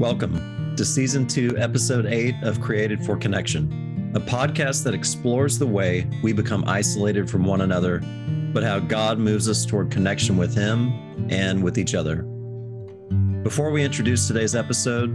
[0.00, 5.68] Welcome to season two, episode eight of Created for Connection, a podcast that explores the
[5.68, 8.00] way we become isolated from one another,
[8.52, 10.92] but how God moves us toward connection with Him
[11.30, 12.22] and with each other.
[13.44, 15.10] Before we introduce today's episode,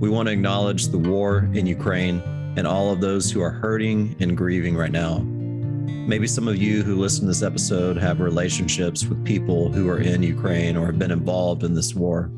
[0.00, 2.20] we want to acknowledge the war in Ukraine
[2.56, 5.18] and all of those who are hurting and grieving right now.
[5.20, 10.00] Maybe some of you who listen to this episode have relationships with people who are
[10.00, 12.32] in Ukraine or have been involved in this war.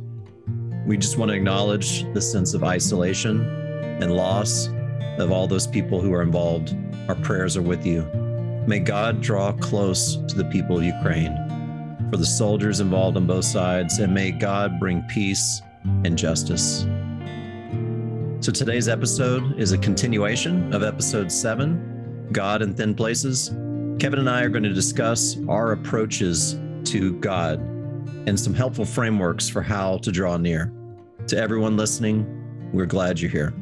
[0.87, 3.41] We just want to acknowledge the sense of isolation
[4.01, 4.69] and loss
[5.19, 6.77] of all those people who are involved.
[7.09, 8.03] Our prayers are with you.
[8.69, 11.35] May God draw close to the people of Ukraine,
[12.09, 15.61] for the soldiers involved on both sides, and may God bring peace
[16.05, 16.87] and justice.
[18.39, 23.49] So today's episode is a continuation of episode seven God in Thin Places.
[23.99, 27.59] Kevin and I are going to discuss our approaches to God
[28.29, 30.73] and some helpful frameworks for how to draw near.
[31.29, 33.53] To everyone listening, we're glad you're here.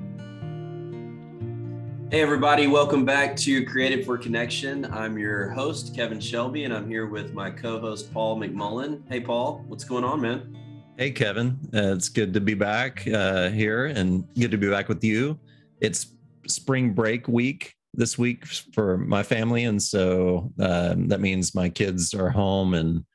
[2.10, 4.84] Hey, everybody, welcome back to Created for Connection.
[4.92, 9.00] I'm your host, Kevin Shelby, and I'm here with my co host, Paul McMullen.
[9.08, 10.54] Hey, Paul, what's going on, man?
[10.98, 11.58] Hey, Kevin.
[11.72, 15.40] Uh, it's good to be back uh, here and good to be back with you.
[15.80, 16.08] It's
[16.46, 19.64] spring break week this week for my family.
[19.64, 23.06] And so um, that means my kids are home and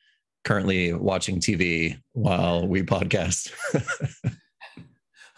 [0.43, 3.51] currently watching TV while we podcast.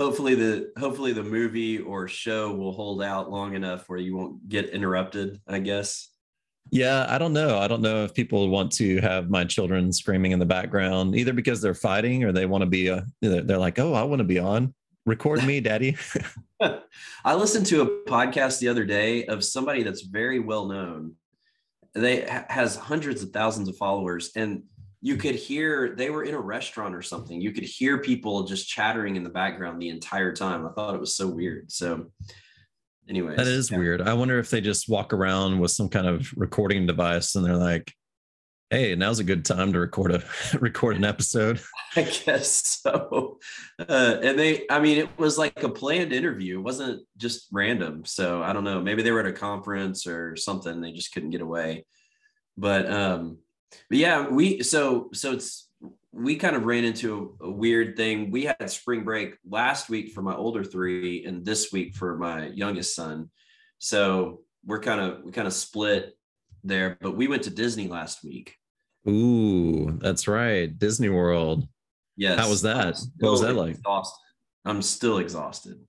[0.02, 4.50] hopefully the hopefully the movie or show will hold out long enough where you won't
[4.50, 6.10] get interrupted, I guess.
[6.72, 7.60] Yeah, I don't know.
[7.60, 11.34] I don't know if people want to have my children screaming in the background either
[11.34, 14.20] because they're fighting or they want to be uh, a they're like, "Oh, I want
[14.20, 14.74] to be on.
[15.06, 15.98] Record me, daddy."
[17.26, 21.16] I listened to a podcast the other day of somebody that's very well known.
[21.94, 24.64] They has hundreds of thousands of followers and
[25.02, 27.42] you could hear they were in a restaurant or something.
[27.42, 30.66] You could hear people just chattering in the background the entire time.
[30.66, 31.72] I thought it was so weird.
[31.72, 32.12] So,
[33.10, 33.80] anyway, that is yeah.
[33.80, 34.02] weird.
[34.02, 37.58] I wonder if they just walk around with some kind of recording device and they're
[37.58, 37.92] like,
[38.70, 40.24] "Hey, now's a good time to record a
[40.60, 41.60] record an episode."
[41.96, 43.40] I guess so.
[43.80, 46.60] Uh, and they, I mean, it was like a planned interview.
[46.60, 48.06] It wasn't just random.
[48.06, 48.80] So I don't know.
[48.80, 50.80] Maybe they were at a conference or something.
[50.80, 51.86] They just couldn't get away.
[52.56, 53.40] But um,
[53.90, 55.70] but yeah, we so so it's
[56.12, 58.32] we kind of ran into a, a, weird thing.
[58.32, 62.48] We had spring break last week for my older three, and this week for my
[62.48, 63.30] youngest son.
[63.80, 66.18] So we're kind of we kind of split
[66.64, 66.98] there.
[67.02, 68.56] But we went to Disney last week.
[69.08, 71.68] Ooh, that's right, Disney World.
[72.18, 72.40] Yes.
[72.40, 73.00] How was that?
[73.20, 73.76] What was that like?
[73.78, 74.20] Exhausted.
[74.66, 75.80] I'm still exhausted.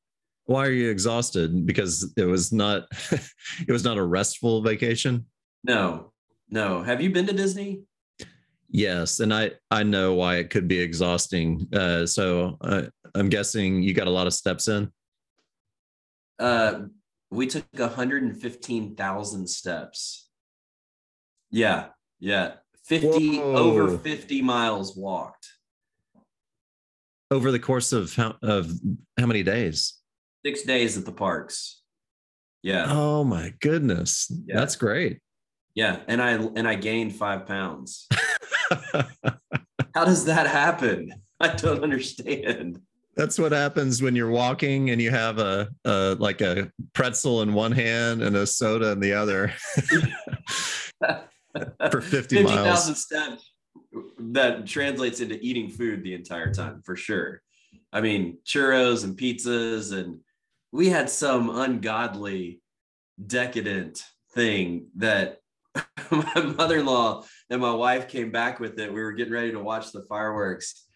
[0.44, 1.66] Why are you exhausted?
[1.66, 5.26] Because it was not it was not a restful vacation.
[5.64, 6.11] No,
[6.52, 6.82] no.
[6.82, 7.82] Have you been to Disney?
[8.70, 11.66] Yes, and I I know why it could be exhausting.
[11.72, 12.82] Uh, so uh,
[13.14, 14.90] I'm guessing you got a lot of steps in.
[16.38, 16.82] Uh,
[17.30, 20.28] we took 115,000 steps.
[21.50, 21.88] Yeah,
[22.20, 22.52] yeah,
[22.84, 23.56] 50 Whoa.
[23.56, 25.48] over 50 miles walked
[27.32, 28.70] over the course of how of
[29.18, 29.94] how many days?
[30.44, 31.82] Six days at the parks.
[32.62, 32.86] Yeah.
[32.88, 34.56] Oh my goodness, yeah.
[34.56, 35.20] that's great.
[35.74, 38.06] Yeah, and I and I gained five pounds.
[39.94, 41.12] How does that happen?
[41.40, 42.80] I don't understand.
[43.16, 47.52] That's what happens when you're walking and you have a, a like a pretzel in
[47.52, 49.52] one hand and a soda in the other
[51.90, 53.02] for 50, 50 miles.
[53.02, 53.50] steps.
[54.18, 57.42] That translates into eating food the entire time for sure.
[57.92, 60.20] I mean, churros and pizzas, and
[60.70, 62.62] we had some ungodly,
[63.26, 64.02] decadent
[64.32, 65.41] thing that
[66.10, 68.92] my mother-in-law and my wife came back with it.
[68.92, 70.86] We were getting ready to watch the fireworks.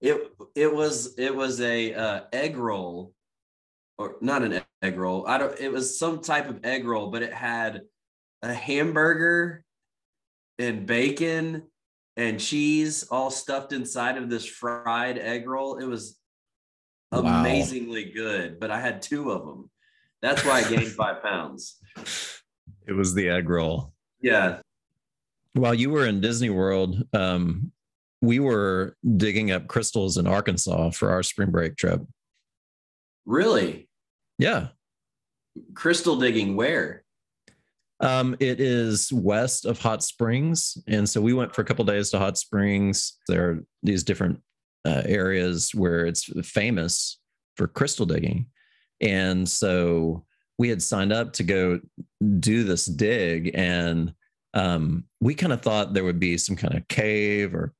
[0.00, 3.12] It it was it was a uh, egg roll,
[3.98, 5.26] or not an egg roll.
[5.26, 5.58] I don't.
[5.58, 7.82] It was some type of egg roll, but it had
[8.42, 9.64] a hamburger
[10.58, 11.62] and bacon
[12.16, 15.76] and cheese all stuffed inside of this fried egg roll.
[15.76, 16.18] It was
[17.12, 17.40] wow.
[17.40, 19.70] amazingly good, but I had two of them.
[20.22, 21.78] That's why I gained five pounds.
[22.86, 23.92] It was the egg roll.
[24.26, 24.58] Yeah.
[25.52, 27.70] While you were in Disney World, um,
[28.20, 32.02] we were digging up crystals in Arkansas for our spring break trip.
[33.24, 33.88] Really?
[34.36, 34.70] Yeah.
[35.74, 37.04] Crystal digging where?
[38.00, 42.10] Um, it is west of Hot Springs, and so we went for a couple days
[42.10, 43.18] to Hot Springs.
[43.28, 44.40] There are these different
[44.84, 47.20] uh, areas where it's famous
[47.54, 48.46] for crystal digging,
[49.00, 50.25] and so
[50.58, 51.80] we had signed up to go
[52.40, 54.12] do this dig and
[54.54, 57.74] um, we kind of thought there would be some kind of cave or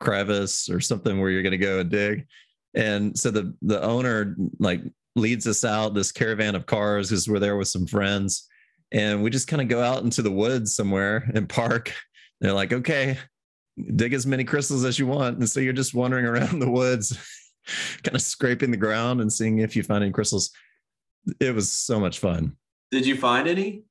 [0.00, 2.26] crevice or something where you're going to go and dig.
[2.74, 4.82] And so the the owner like
[5.14, 8.48] leads us out this caravan of cars because we're there with some friends
[8.92, 11.94] and we just kind of go out into the woods somewhere and park.
[12.40, 13.16] They're like okay
[13.94, 15.38] dig as many crystals as you want.
[15.38, 17.16] And so you're just wandering around the woods
[18.02, 20.50] kind of scraping the ground and seeing if you find any crystals
[21.40, 22.56] it was so much fun
[22.90, 23.82] did you find any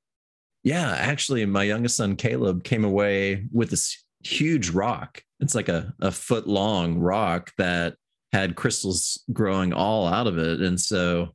[0.63, 5.93] yeah actually my youngest son caleb came away with this huge rock it's like a,
[6.01, 7.95] a foot long rock that
[8.35, 10.61] had crystals growing all out of it.
[10.61, 11.33] And so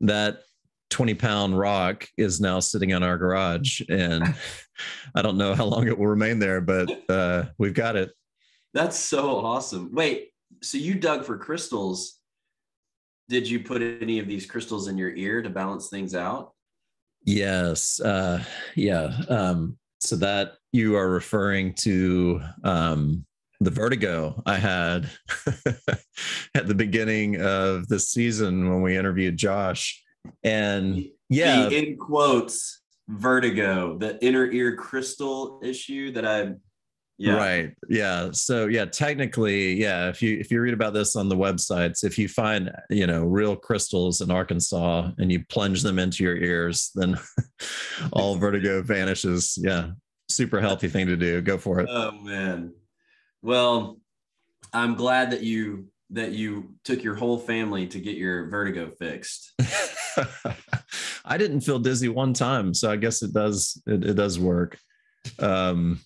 [0.00, 0.40] that
[0.90, 3.82] 20 pound rock is now sitting in our garage.
[3.88, 4.34] And
[5.14, 8.12] I don't know how long it will remain there, but uh, we've got it.
[8.72, 9.90] That's so awesome.
[9.92, 10.30] Wait,
[10.62, 12.19] so you dug for crystals.
[13.30, 16.52] Did you put any of these crystals in your ear to balance things out?
[17.24, 18.00] Yes.
[18.00, 18.42] Uh,
[18.74, 19.16] yeah.
[19.28, 23.24] Um, so that you are referring to um,
[23.60, 25.08] the vertigo I had
[26.56, 30.02] at the beginning of the season when we interviewed Josh.
[30.42, 36.54] And yeah, the, in quotes, vertigo, the inner ear crystal issue that I
[37.20, 37.36] yeah.
[37.36, 37.74] Right.
[37.90, 38.30] Yeah.
[38.32, 42.18] So yeah, technically, yeah, if you if you read about this on the websites, if
[42.18, 46.90] you find, you know, real crystals in Arkansas and you plunge them into your ears,
[46.94, 47.18] then
[48.12, 49.58] all vertigo vanishes.
[49.60, 49.90] Yeah.
[50.30, 51.42] Super healthy thing to do.
[51.42, 51.88] Go for it.
[51.90, 52.72] Oh man.
[53.42, 54.00] Well,
[54.72, 59.52] I'm glad that you that you took your whole family to get your vertigo fixed.
[61.26, 64.78] I didn't feel dizzy one time, so I guess it does it, it does work.
[65.38, 66.00] Um,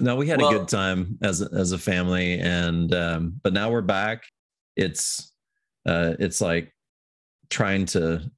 [0.00, 3.52] no, we had well, a good time as a, as a family, and um, but
[3.52, 4.24] now we're back.
[4.76, 5.32] It's
[5.86, 6.72] uh, it's like
[7.50, 8.30] trying to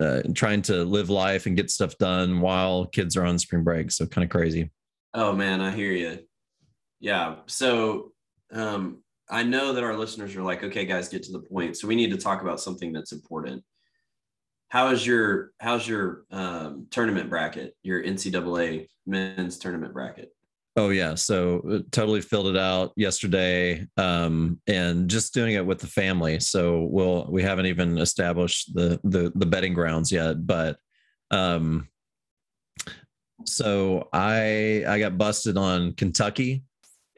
[0.00, 3.90] uh, trying to live life and get stuff done while kids are on spring break.
[3.90, 4.70] So kind of crazy.
[5.14, 6.18] Oh man, I hear you.
[7.00, 7.36] Yeah.
[7.46, 8.12] So
[8.52, 11.76] um, I know that our listeners are like, okay, guys, get to the point.
[11.76, 13.62] So we need to talk about something that's important.
[14.68, 17.76] How is your how's your um, tournament bracket?
[17.82, 20.34] Your NCAA men's tournament bracket?
[20.76, 25.78] Oh yeah, so uh, totally filled it out yesterday, um, and just doing it with
[25.78, 26.40] the family.
[26.40, 30.78] So we'll we haven't even established the the the betting grounds yet, but
[31.30, 31.88] um,
[33.44, 36.64] so I I got busted on Kentucky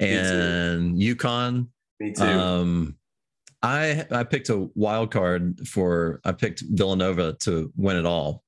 [0.00, 1.68] and UConn.
[1.98, 2.24] Me too.
[2.24, 2.96] Um,
[3.62, 8.42] I I picked a wild card for I picked Villanova to win it all.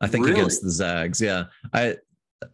[0.00, 0.38] I think really?
[0.38, 1.20] against the Zags.
[1.20, 1.44] Yeah.
[1.72, 1.96] I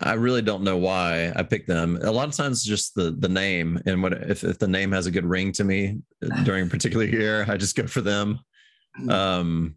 [0.00, 1.98] I really don't know why I picked them.
[2.02, 5.06] A lot of times just the the name and what if, if the name has
[5.06, 5.98] a good ring to me
[6.44, 8.40] during a particular year, I just go for them.
[8.96, 9.10] Hmm.
[9.10, 9.76] Um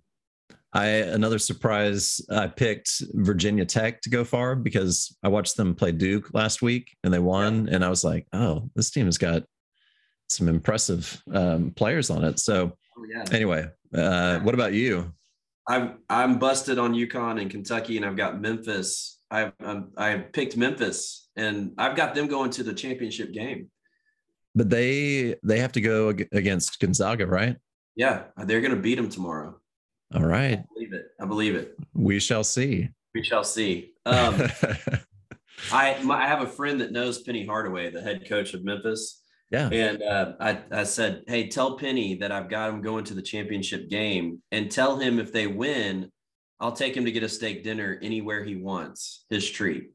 [0.74, 2.22] I another surprise.
[2.30, 6.96] I picked Virginia Tech to go far because I watched them play Duke last week
[7.04, 9.44] and they won, and I was like, oh, this team has got
[10.30, 12.40] some impressive um, players on it.
[12.40, 13.24] So, oh, yeah.
[13.32, 15.14] anyway, uh, what about you?
[15.68, 19.17] I'm I'm busted on UConn and Kentucky, and I've got Memphis.
[19.30, 23.70] I've I'm, I picked Memphis, and I've got them going to the championship game.
[24.56, 27.58] But they they have to go against Gonzaga, right?
[27.96, 29.60] Yeah, they're going to beat them tomorrow.
[30.14, 30.60] All right.
[30.60, 31.06] I believe it.
[31.20, 31.78] I believe it.
[31.94, 32.90] We shall see.
[33.14, 33.94] We shall see.
[34.06, 34.42] Um,
[35.72, 39.22] I my, I have a friend that knows Penny Hardaway, the head coach of Memphis.
[39.52, 39.70] Yeah.
[39.72, 43.22] And uh, I, I said, hey, tell Penny that I've got him going to the
[43.22, 46.12] championship game and tell him if they win,
[46.60, 49.92] I'll take him to get a steak dinner anywhere he wants, his treat.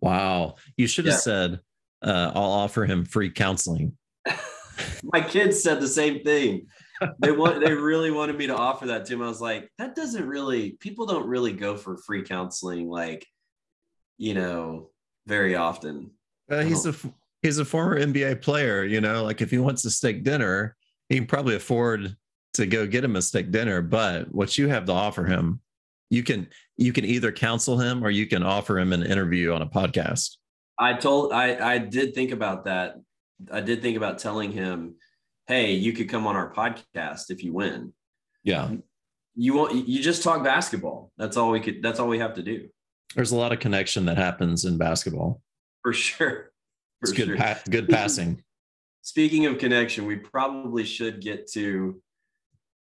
[0.00, 0.56] Wow.
[0.76, 1.18] You should have yeah.
[1.18, 1.60] said,
[2.02, 3.96] uh, I'll offer him free counseling.
[5.04, 6.66] My kids said the same thing
[7.18, 9.22] they want they really wanted me to offer that to him.
[9.22, 13.26] I was like, that doesn't really people don't really go for free counseling like,
[14.18, 14.90] you know,
[15.26, 16.10] very often.
[16.50, 16.94] Uh, he's a
[17.42, 20.76] he's a former NBA player, you know, like if he wants a steak dinner,
[21.08, 22.16] he can probably afford
[22.54, 23.82] to go get him a steak dinner.
[23.82, 25.60] But what you have to offer him,
[26.10, 29.62] you can you can either counsel him or you can offer him an interview on
[29.62, 30.36] a podcast.
[30.78, 32.96] I told I I did think about that.
[33.50, 34.96] I did think about telling him
[35.46, 37.92] hey, you could come on our podcast if you win.
[38.44, 38.70] Yeah.
[39.34, 41.10] You want you just talk basketball.
[41.16, 42.68] That's all we could that's all we have to do.
[43.14, 45.40] There's a lot of connection that happens in basketball.
[45.82, 46.52] For sure.
[47.00, 47.36] For it's good sure.
[47.36, 48.42] Pa- good passing.
[49.02, 52.00] Speaking of connection, we probably should get to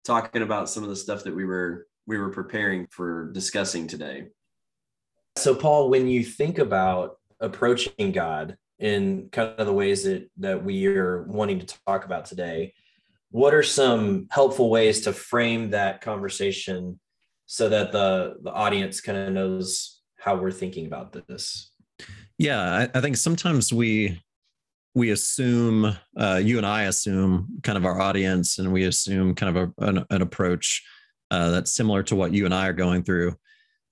[0.06, 4.28] talking about some of the stuff that we were we were preparing for discussing today.
[5.36, 10.62] So Paul, when you think about approaching God, in kind of the ways that that
[10.62, 12.74] we are wanting to talk about today
[13.30, 16.98] what are some helpful ways to frame that conversation
[17.46, 21.72] so that the the audience kind of knows how we're thinking about this
[22.38, 24.20] yeah I, I think sometimes we
[24.96, 29.54] we assume uh, you and I assume kind of our audience, and we assume kind
[29.54, 30.82] of a, an, an approach
[31.30, 33.36] uh, that's similar to what you and I are going through.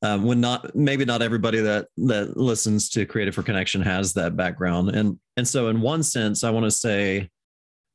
[0.00, 4.34] Um, when not maybe not everybody that that listens to Created for Connection has that
[4.34, 7.28] background, and and so in one sense, I want to say,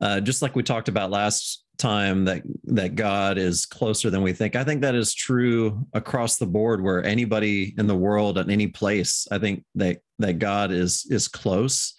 [0.02, 4.34] uh, just like we talked about last time, that that God is closer than we
[4.34, 4.56] think.
[4.56, 8.68] I think that is true across the board, where anybody in the world at any
[8.68, 11.96] place, I think that that God is is close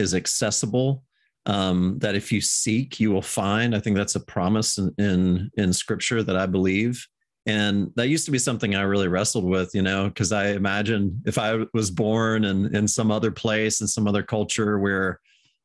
[0.00, 1.04] is accessible
[1.46, 3.74] um, that if you seek you will find.
[3.74, 7.06] I think that's a promise in, in in scripture that i believe.
[7.46, 11.22] And that used to be something i really wrestled with you know because i imagine
[11.24, 15.20] if i was born in in some other place in some other culture where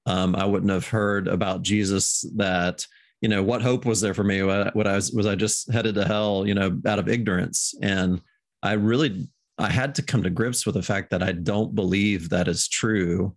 [0.05, 2.85] um, i wouldn't have heard about jesus that
[3.21, 4.43] you know what hope was there for me?
[4.43, 7.73] What, what i was was i just headed to hell you know out of ignorance?
[7.81, 8.21] And
[8.63, 9.27] i really
[9.57, 12.67] i had to come to grips with the fact that i don't believe that is
[12.67, 13.35] true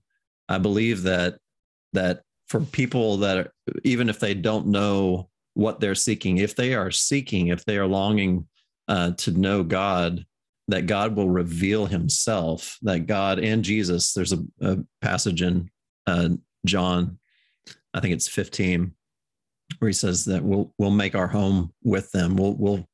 [0.48, 1.38] I believe that
[1.92, 3.52] that for people that are,
[3.84, 7.86] even if they don't know what they're seeking, if they are seeking, if they are
[7.86, 8.46] longing
[8.88, 10.24] uh, to know God,
[10.68, 12.78] that God will reveal Himself.
[12.82, 14.12] That God and Jesus.
[14.12, 15.70] There's a, a passage in
[16.06, 16.30] uh,
[16.66, 17.18] John,
[17.92, 18.92] I think it's 15,
[19.78, 22.36] where He says that we'll we'll make our home with them.
[22.36, 22.88] We'll we'll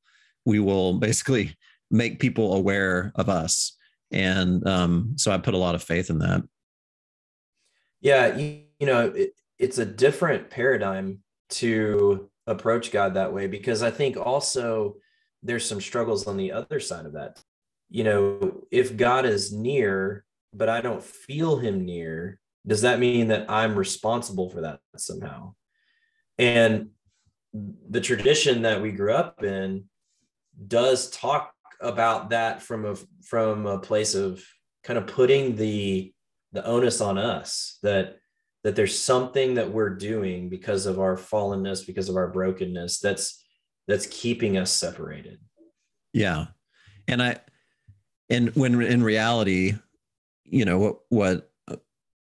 [0.44, 1.56] we will basically
[1.90, 3.76] make people aware of us.
[4.10, 6.42] And um, so I put a lot of faith in that.
[8.04, 13.82] Yeah, you, you know, it, it's a different paradigm to approach God that way because
[13.82, 14.96] I think also
[15.42, 17.42] there's some struggles on the other side of that.
[17.88, 23.28] You know, if God is near, but I don't feel him near, does that mean
[23.28, 25.54] that I'm responsible for that somehow?
[26.38, 26.90] And
[27.88, 29.84] the tradition that we grew up in
[30.68, 34.44] does talk about that from a from a place of
[34.82, 36.12] kind of putting the
[36.54, 38.18] the onus on us that
[38.62, 43.44] that there's something that we're doing because of our fallenness because of our brokenness that's
[43.86, 45.38] that's keeping us separated.
[46.14, 46.46] Yeah.
[47.06, 47.36] And i
[48.30, 49.74] and when in reality
[50.44, 51.50] you know what what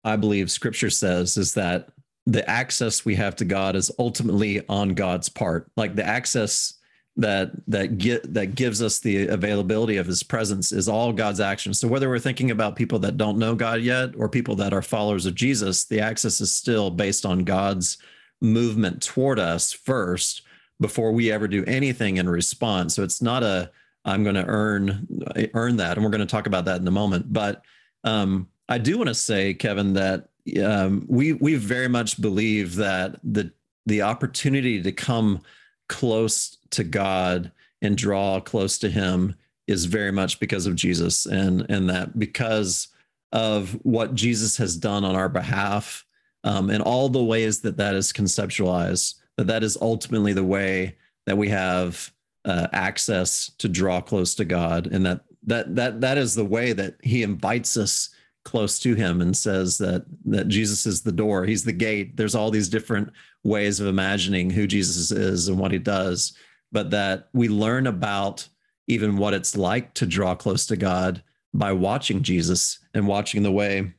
[0.05, 1.89] i believe scripture says is that
[2.27, 5.71] the access we have to god is ultimately on god's part.
[5.77, 6.78] Like the access
[7.19, 11.75] that that get that gives us the availability of his presence is all God's action.
[11.75, 14.83] So whether we're thinking about people that don't know God yet or people that are
[14.83, 17.99] followers of Jesus, the access is still based on God's
[18.41, 20.43] movement toward us first
[20.81, 22.95] before we ever do anything in response.
[22.95, 23.71] So it's not a
[24.05, 25.07] I'm going to earn
[25.55, 27.33] earn that, and we're going to talk about that in a moment.
[27.33, 27.63] But
[28.05, 30.29] um, I do want to say, Kevin, that
[30.65, 33.53] um, we we very much believe that the
[33.87, 35.43] the opportunity to come
[35.89, 39.35] close to God and draw close to him
[39.67, 41.27] is very much because of Jesus.
[41.27, 42.89] And and that because
[43.33, 46.05] of what Jesus has done on our behalf
[46.45, 50.97] um, and all the ways that that is conceptualized that that is ultimately the way
[51.25, 52.13] that we have
[52.45, 54.89] uh, access to draw close to God.
[54.89, 58.11] And that that that that is the way that he invites us
[58.45, 61.45] close to him and says that that Jesus is the door.
[61.45, 62.17] He's the gate.
[62.17, 63.13] There's all these different
[63.45, 66.37] ways of imagining who Jesus is and what he does
[66.73, 68.49] but that we learn about
[68.87, 71.23] even what it's like to draw close to God
[71.55, 73.93] by watching Jesus and watching the way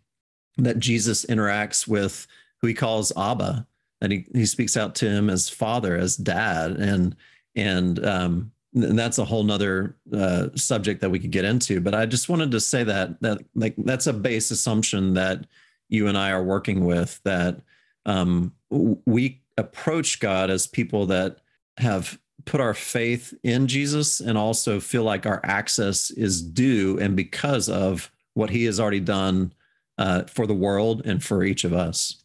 [0.57, 2.27] that Jesus interacts with
[2.61, 3.65] who he calls Abba,
[4.01, 7.15] and he, he speaks out to him as father, as dad, and
[7.55, 11.81] and um, and that's a whole nother uh, subject that we could get into.
[11.81, 15.45] But I just wanted to say that that like that's a base assumption that
[15.87, 17.61] you and I are working with that
[18.05, 21.37] um, we approach God as people that
[21.77, 27.15] have put our faith in Jesus and also feel like our access is due and
[27.15, 29.53] because of what he has already done
[29.97, 32.23] uh, for the world and for each of us.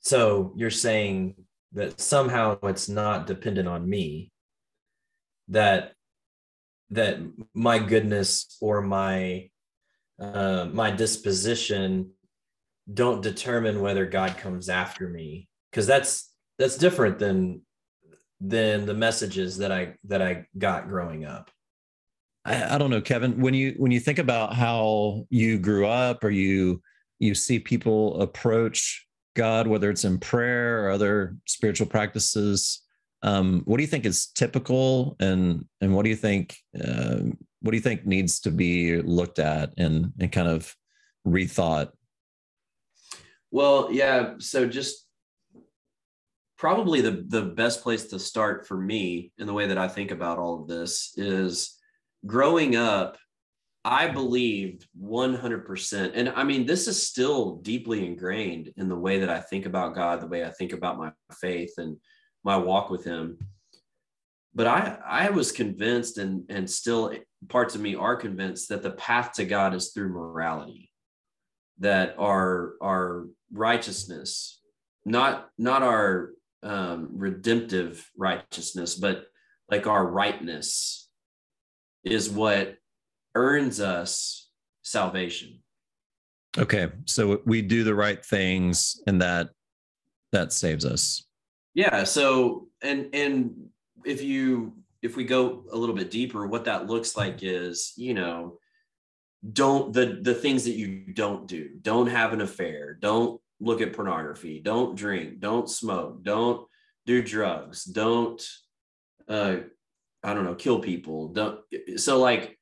[0.00, 1.34] So you're saying
[1.72, 4.30] that somehow it's not dependent on me,
[5.48, 5.92] that
[6.90, 7.18] that
[7.54, 9.50] my goodness or my
[10.20, 12.10] uh, my disposition
[12.92, 17.62] don't determine whether God comes after me because that's that's different than
[18.40, 21.50] than the messages that I that I got growing up.
[22.44, 23.40] I, I don't know, Kevin.
[23.40, 26.82] When you when you think about how you grew up, or you
[27.18, 32.82] you see people approach God, whether it's in prayer or other spiritual practices,
[33.22, 37.20] um, what do you think is typical, and and what do you think uh,
[37.60, 40.74] what do you think needs to be looked at and and kind of
[41.26, 41.90] rethought?
[43.50, 44.34] Well, yeah.
[44.38, 45.03] So just
[46.64, 50.10] probably the, the best place to start for me in the way that I think
[50.10, 51.76] about all of this is
[52.24, 53.18] growing up
[53.84, 56.12] I believed 100%.
[56.14, 59.94] And I mean, this is still deeply ingrained in the way that I think about
[59.94, 61.98] God, the way I think about my faith and
[62.44, 63.36] my walk with Him.
[64.54, 67.12] But I, I was convinced, and, and still
[67.50, 70.90] parts of me are convinced that the path to God is through morality,
[71.80, 74.62] that our, our righteousness,
[75.04, 76.30] not, not our
[76.64, 79.26] um, redemptive righteousness, but
[79.70, 81.08] like our rightness
[82.04, 82.76] is what
[83.34, 84.50] earns us
[84.82, 85.60] salvation.
[86.56, 86.88] Okay.
[87.06, 89.50] So we do the right things and that
[90.32, 91.24] that saves us.
[91.74, 92.04] Yeah.
[92.04, 93.54] So and and
[94.04, 98.14] if you if we go a little bit deeper, what that looks like is, you
[98.14, 98.58] know,
[99.52, 101.70] don't the the things that you don't do.
[101.82, 102.94] Don't have an affair.
[103.00, 104.60] Don't look at pornography.
[104.60, 105.40] Don't drink.
[105.40, 106.22] Don't smoke.
[106.22, 106.66] Don't
[107.06, 107.84] do drugs.
[107.84, 108.42] Don't
[109.28, 109.56] uh
[110.22, 111.28] I don't know, kill people.
[111.28, 111.60] Don't
[111.96, 112.58] so like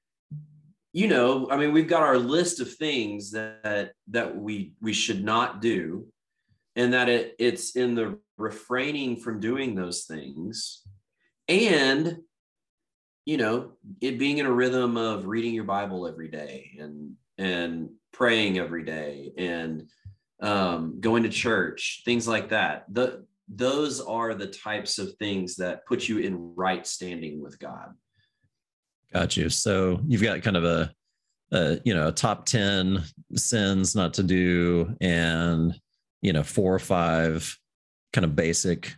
[0.94, 5.24] you know, I mean, we've got our list of things that that we we should
[5.24, 6.06] not do,
[6.76, 10.82] and that it it's in the refraining from doing those things,
[11.48, 12.18] and
[13.24, 17.90] you know, it being in a rhythm of reading your Bible every day and and
[18.12, 19.88] praying every day and
[20.42, 22.84] um, going to church, things like that.
[22.92, 27.92] The those are the types of things that put you in right standing with God.
[29.12, 29.48] Got you.
[29.50, 30.92] So you've got kind of a,
[31.52, 33.02] a, you know, a top 10
[33.34, 35.78] sins not to do and,
[36.22, 37.58] you know, four or five
[38.12, 38.94] kind of basic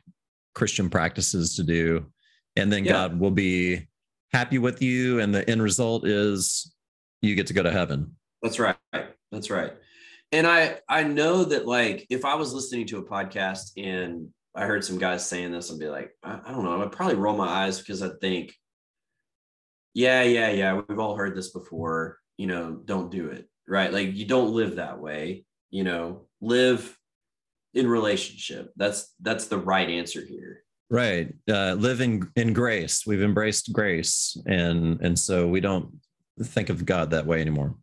[0.54, 2.06] Christian practices to do.
[2.54, 2.92] And then yeah.
[2.92, 3.88] God will be
[4.32, 5.18] happy with you.
[5.18, 6.72] And the end result is
[7.22, 8.14] you get to go to heaven.
[8.40, 8.76] That's right.
[9.32, 9.72] That's right.
[10.34, 14.66] And I I know that like if I was listening to a podcast and I
[14.66, 16.82] heard some guys saying this, I'd be like, I, I don't know.
[16.82, 18.52] I'd probably roll my eyes because I think
[19.94, 20.80] yeah, yeah, yeah.
[20.88, 22.18] We've all heard this before.
[22.36, 23.48] You know, don't do it.
[23.68, 23.92] Right.
[23.92, 25.44] Like you don't live that way.
[25.70, 26.98] You know, live
[27.72, 28.72] in relationship.
[28.74, 30.64] That's that's the right answer here.
[30.90, 31.32] Right.
[31.48, 33.06] Uh, live in, in grace.
[33.06, 34.36] We've embraced grace.
[34.46, 35.94] And and so we don't
[36.42, 37.76] think of God that way anymore.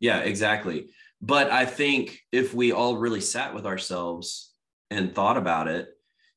[0.00, 0.88] Yeah, exactly.
[1.24, 4.52] But I think if we all really sat with ourselves
[4.90, 5.88] and thought about it,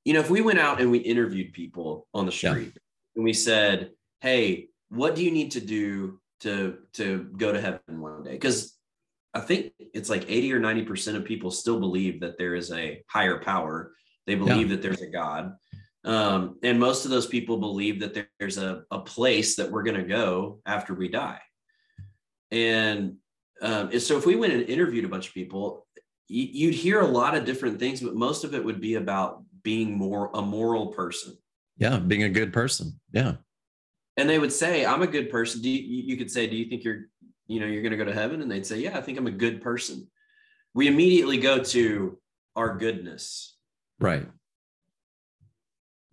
[0.05, 2.81] you know, if we went out and we interviewed people on the street yeah.
[3.15, 7.81] and we said, Hey, what do you need to do to to go to heaven
[7.87, 8.77] one day because
[9.33, 12.71] i think it's like 80 or 90 percent of people still believe that there is
[12.71, 13.93] a higher power
[14.25, 14.75] they believe yeah.
[14.75, 15.53] that there's a god
[16.03, 19.97] um, and most of those people believe that there's a, a place that we're going
[19.97, 21.41] to go after we die
[22.51, 23.15] and
[23.61, 25.85] um, is so if we went and interviewed a bunch of people
[26.29, 29.97] you'd hear a lot of different things but most of it would be about being
[29.97, 31.37] more a moral person
[31.77, 33.35] yeah being a good person yeah
[34.17, 36.65] and they would say, "I'm a good person." Do you, you could say, "Do you
[36.65, 37.05] think you're,
[37.45, 39.27] you know, you're going to go to heaven?" And they'd say, "Yeah, I think I'm
[39.27, 40.09] a good person."
[40.73, 42.19] We immediately go to
[42.55, 43.55] our goodness,
[43.99, 44.27] right?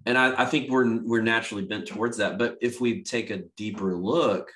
[0.07, 2.39] And I, I think we're we're naturally bent towards that.
[2.39, 4.53] But if we take a deeper look,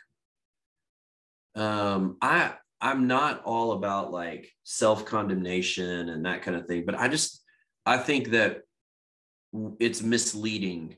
[1.55, 6.85] um, I I'm not all about like self condemnation and that kind of thing.
[6.87, 7.43] But I just
[7.85, 8.62] I think that
[9.81, 10.97] it's misleading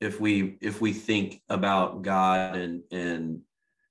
[0.00, 3.40] if we if we think about God and and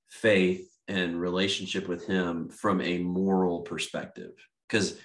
[0.09, 4.31] faith and relationship with him from a moral perspective
[4.67, 4.97] because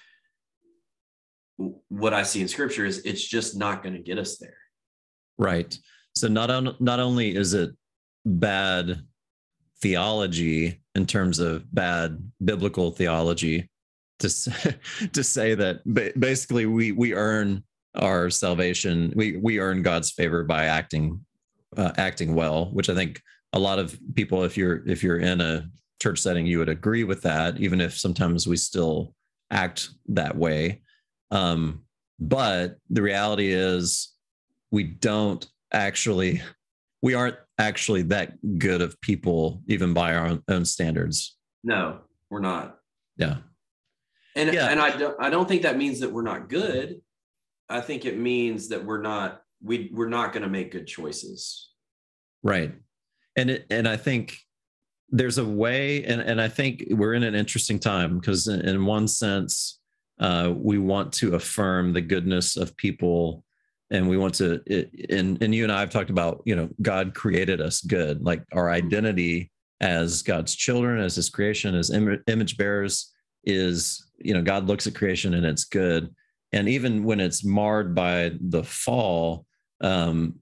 [1.57, 4.59] what I see in scripture is it's just not going to get us there.
[5.39, 5.77] Right.
[6.15, 7.71] So not on, not only is it
[8.25, 9.03] bad
[9.81, 13.71] theology in terms of bad biblical theology
[14.19, 14.29] to
[15.13, 15.81] to say that
[16.19, 17.63] basically we we earn
[17.97, 19.13] our salvation.
[19.15, 21.21] We we earn God's favor by acting
[21.77, 23.21] uh, acting well, which I think
[23.53, 25.69] a lot of people, if you're if you're in a
[26.01, 29.15] church setting, you would agree with that, even if sometimes we still
[29.51, 30.83] act that way.
[31.31, 31.83] Um,
[32.19, 34.13] but the reality is,
[34.71, 36.43] we don't actually,
[37.03, 41.37] we aren't actually that good of people, even by our own, standards.
[41.65, 42.79] No, we're not.
[43.17, 43.39] Yeah.
[44.35, 44.69] And yeah.
[44.69, 47.01] and I don't I don't think that means that we're not good.
[47.69, 51.71] I think it means that we're not we we're not going to make good choices.
[52.43, 52.75] Right.
[53.37, 54.39] And it, and I think
[55.09, 58.85] there's a way and and I think we're in an interesting time because in, in
[58.85, 59.81] one sense
[60.19, 63.45] uh, we want to affirm the goodness of people
[63.91, 66.69] and we want to it, and and you and I have talked about you know
[66.83, 72.23] God created us good like our identity as God's children as his creation as Im-
[72.27, 73.13] image bearers
[73.45, 76.15] is you know God looks at creation and it's good
[76.53, 79.47] and even when it's marred by the fall
[79.81, 80.37] um,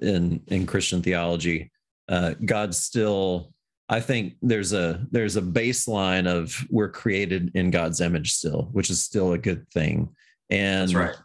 [0.00, 1.70] in in Christian theology,
[2.08, 3.52] uh, God still
[3.88, 8.90] I think there's a there's a baseline of we're created in God's image still, which
[8.90, 10.08] is still a good thing.
[10.48, 11.16] And That's right.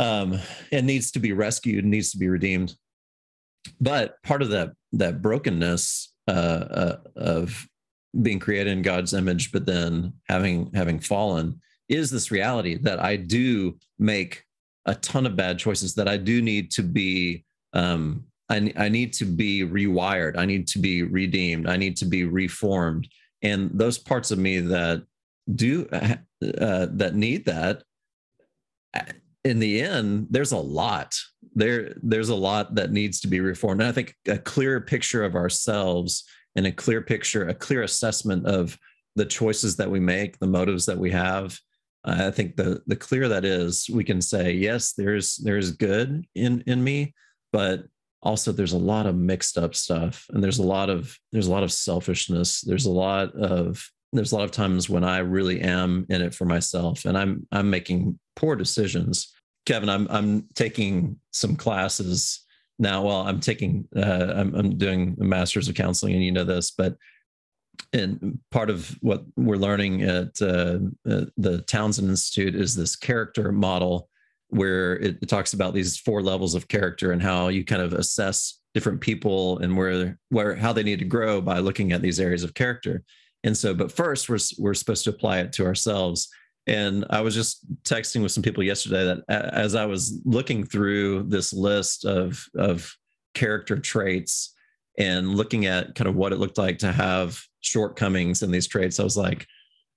[0.00, 0.40] Um,
[0.72, 2.74] it needs to be rescued, needs to be redeemed.
[3.80, 7.68] But part of that that brokenness uh, uh, of
[8.22, 13.16] being created in God's image, but then having having fallen, is this reality that I
[13.16, 14.44] do make
[14.86, 15.94] a ton of bad choices.
[15.94, 17.44] That I do need to be.
[17.74, 20.36] Um, I, I need to be rewired.
[20.36, 21.68] I need to be redeemed.
[21.68, 23.06] I need to be reformed.
[23.42, 25.04] And those parts of me that
[25.54, 26.16] do uh,
[26.90, 27.84] that need that
[29.44, 31.16] in the end, there's a lot
[31.54, 31.94] there.
[32.02, 33.80] There's a lot that needs to be reformed.
[33.80, 36.24] And I think a clear picture of ourselves
[36.56, 38.78] and a clear picture, a clear assessment of
[39.16, 41.58] the choices that we make, the motives that we have.
[42.04, 46.24] Uh, I think the the clearer that is, we can say yes, there's there's good
[46.34, 47.14] in in me,
[47.52, 47.84] but
[48.22, 51.50] also there's a lot of mixed up stuff, and there's a lot of there's a
[51.50, 52.60] lot of selfishness.
[52.60, 56.34] There's a lot of there's a lot of times when I really am in it
[56.34, 59.32] for myself and I'm I'm making poor decisions.
[59.66, 62.44] Kevin, I'm I'm taking some classes
[62.78, 63.02] now.
[63.02, 66.70] Well, I'm taking uh, I'm I'm doing a master's of counseling, and you know this,
[66.70, 66.96] but
[67.92, 74.08] and part of what we're learning at uh, the Townsend Institute is this character model
[74.48, 78.60] where it talks about these four levels of character and how you kind of assess
[78.74, 82.42] different people and where where how they need to grow by looking at these areas
[82.42, 83.02] of character
[83.44, 86.28] and so, but first, we're we're supposed to apply it to ourselves.
[86.66, 91.24] And I was just texting with some people yesterday that as I was looking through
[91.24, 92.94] this list of of
[93.34, 94.54] character traits
[94.98, 99.00] and looking at kind of what it looked like to have shortcomings in these traits,
[99.00, 99.46] I was like,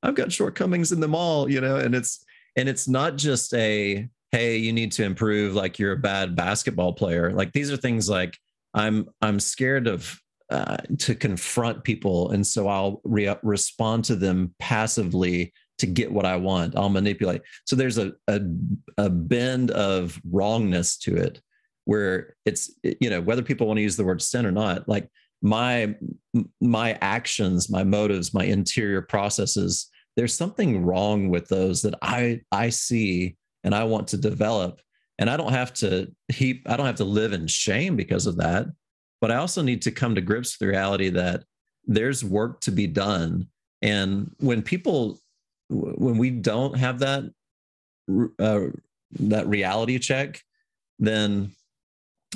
[0.03, 1.77] I've got shortcomings in them all, you know.
[1.77, 2.23] And it's
[2.55, 6.93] and it's not just a hey, you need to improve, like you're a bad basketball
[6.93, 7.31] player.
[7.31, 8.37] Like these are things like
[8.73, 10.19] I'm I'm scared of
[10.53, 16.27] uh, to confront people, and so I'll re- respond to them passively to get what
[16.27, 16.77] I want.
[16.77, 17.41] I'll manipulate.
[17.65, 18.39] So there's a, a
[18.99, 21.41] a bend of wrongness to it,
[21.85, 24.87] where it's you know whether people want to use the word sin or not.
[24.87, 25.09] Like
[25.41, 25.95] my
[26.61, 29.89] my actions, my motives, my interior processes.
[30.15, 34.81] There's something wrong with those that I I see and I want to develop,
[35.17, 36.69] and I don't have to heap.
[36.69, 38.67] I don't have to live in shame because of that
[39.23, 41.45] but I also need to come to grips with the reality that
[41.85, 43.47] there's work to be done.
[43.81, 45.17] And when people,
[45.69, 47.31] when we don't have that,
[48.37, 48.59] uh,
[49.21, 50.41] that reality check,
[50.99, 51.53] then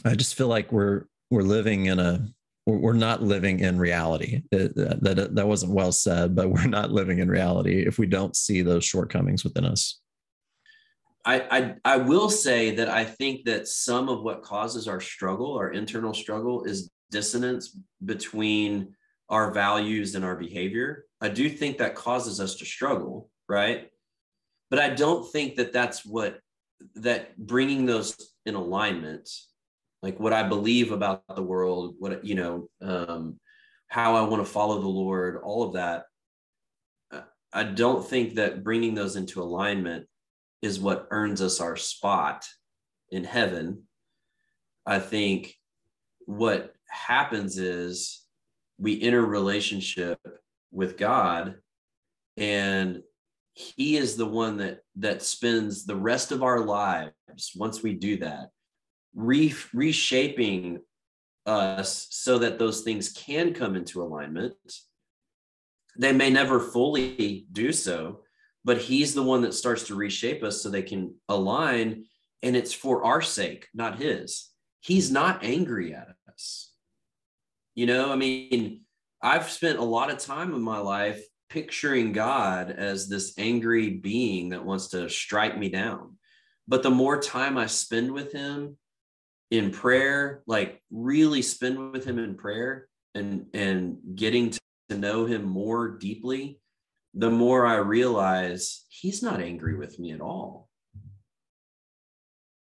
[0.05, 2.25] I just feel like we're we're living in a
[2.65, 4.43] we're not living in reality.
[4.51, 8.33] That, that that wasn't well said, but we're not living in reality if we don't
[8.33, 9.99] see those shortcomings within us.
[11.27, 15.57] I, I, I will say that I think that some of what causes our struggle,
[15.57, 18.95] our internal struggle, is dissonance between
[19.27, 21.03] our values and our behavior.
[21.19, 23.91] I do think that causes us to struggle, right?
[24.69, 26.39] But I don't think that that's what
[26.95, 29.29] that bringing those in alignment,
[30.01, 33.37] like what I believe about the world, what you know, um,
[33.89, 36.05] how I want to follow the Lord, all of that.
[37.51, 40.07] I don't think that bringing those into alignment
[40.61, 42.45] is what earns us our spot
[43.11, 43.83] in heaven.
[44.85, 45.55] I think
[46.25, 48.25] what happens is
[48.77, 50.19] we enter relationship
[50.71, 51.55] with God
[52.35, 53.01] and
[53.53, 57.11] he is the one that that spends the rest of our lives
[57.55, 58.49] once we do that
[59.15, 60.79] re, reshaping
[61.47, 64.53] us so that those things can come into alignment
[65.97, 68.19] they may never fully do so
[68.67, 72.03] but he's the one that starts to reshape us so they can align
[72.43, 74.49] and it's for our sake not his.
[74.81, 75.13] He's hmm.
[75.15, 76.73] not angry at us.
[77.73, 78.81] You know i mean
[79.23, 84.49] i've spent a lot of time in my life picturing god as this angry being
[84.49, 86.17] that wants to strike me down.
[86.67, 88.77] But the more time i spend with him
[89.49, 94.51] in prayer like really spend with him in prayer and and getting
[94.89, 96.59] to know him more deeply
[97.13, 100.69] the more I realize he's not angry with me at all.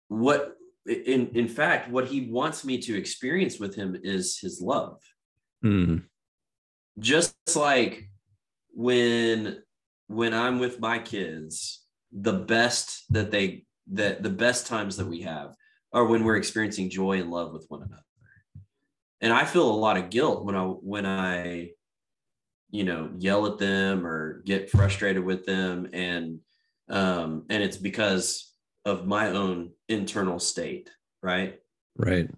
[0.07, 5.01] What in in fact, what he wants me to experience with him is his love.
[5.63, 6.03] Mm.
[6.99, 8.09] Just like
[8.73, 9.61] when
[10.07, 15.21] when I'm with my kids, the best that they that the best times that we
[15.21, 15.55] have
[15.93, 18.01] are when we're experiencing joy and love with one another.
[19.21, 21.71] And I feel a lot of guilt when I when I
[22.73, 26.39] you know yell at them or get frustrated with them and
[26.89, 30.89] um and it's because of my own internal state
[31.21, 31.59] right
[31.95, 32.29] right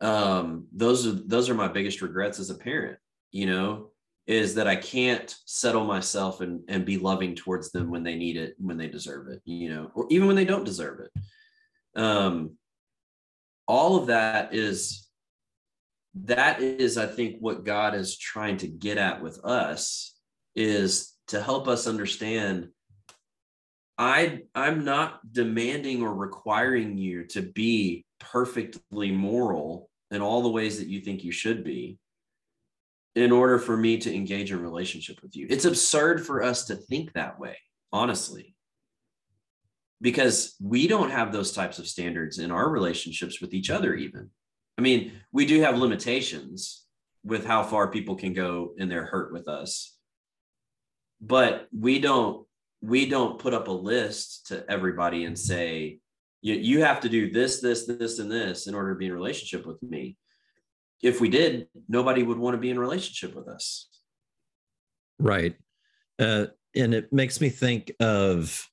[0.00, 2.98] um, those are those are my biggest regrets as a parent.
[3.32, 3.90] You know,
[4.26, 8.36] is that I can't settle myself and and be loving towards them when they need
[8.36, 9.40] it, when they deserve it.
[9.44, 12.00] You know, or even when they don't deserve it.
[12.00, 12.56] Um,
[13.66, 15.05] all of that is
[16.24, 20.16] that is i think what god is trying to get at with us
[20.54, 22.68] is to help us understand
[23.98, 30.78] i i'm not demanding or requiring you to be perfectly moral in all the ways
[30.78, 31.98] that you think you should be
[33.14, 35.46] in order for me to engage in relationship with you.
[35.48, 37.56] It's absurd for us to think that way
[37.92, 38.54] honestly
[40.00, 44.30] because we don't have those types of standards in our relationships with each other even
[44.78, 46.86] i mean we do have limitations
[47.26, 49.96] with how far people can go in their hurt with us.
[51.20, 52.46] But we don't
[52.80, 55.98] we don't put up a list to everybody and say
[56.40, 59.12] you, you have to do this this this and this in order to be in
[59.12, 60.16] relationship with me.
[61.02, 63.88] If we did nobody would want to be in relationship with us.
[65.18, 65.56] Right.
[66.18, 68.68] Uh, and it makes me think of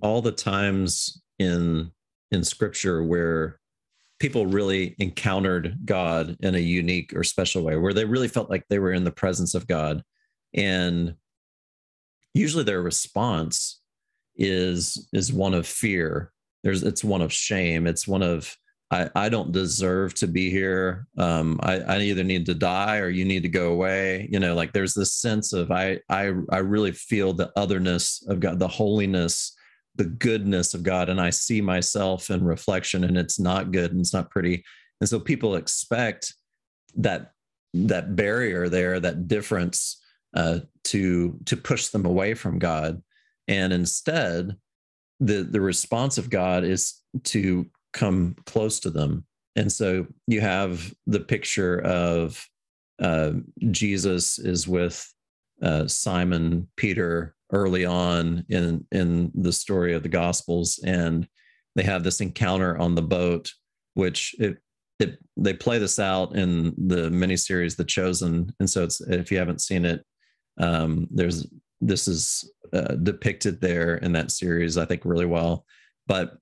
[0.00, 1.90] all the times in
[2.30, 3.60] in scripture where
[4.22, 8.64] people really encountered God in a unique or special way, where they really felt like
[8.68, 10.04] they were in the presence of God.
[10.54, 11.16] And
[12.32, 13.80] usually their response
[14.36, 16.30] is is one of fear.
[16.62, 17.88] There's it's one of shame.
[17.88, 18.56] It's one of
[18.92, 21.08] I, I don't deserve to be here.
[21.18, 24.28] Um, I, I either need to die or you need to go away.
[24.30, 28.38] You know, like there's this sense of I I I really feel the otherness of
[28.38, 29.56] God, the holiness
[29.96, 34.00] the goodness of God and I see myself in reflection and it's not good and
[34.00, 34.64] it's not pretty.
[35.00, 36.34] And so people expect
[36.96, 37.32] that
[37.74, 40.00] that barrier there, that difference
[40.34, 43.02] uh, to to push them away from God.
[43.48, 44.56] And instead,
[45.20, 49.26] the the response of God is to come close to them.
[49.56, 52.46] And so you have the picture of
[52.98, 53.32] uh,
[53.70, 55.12] Jesus is with
[55.60, 61.28] uh, Simon Peter early on in in the story of the gospels and
[61.74, 63.52] they have this encounter on the boat
[63.94, 64.58] which it,
[64.98, 68.52] it they play this out in the miniseries the chosen.
[68.58, 70.04] And so it's if you haven't seen it
[70.58, 71.46] um, there's
[71.80, 75.64] this is uh, depicted there in that series i think really well.
[76.06, 76.36] But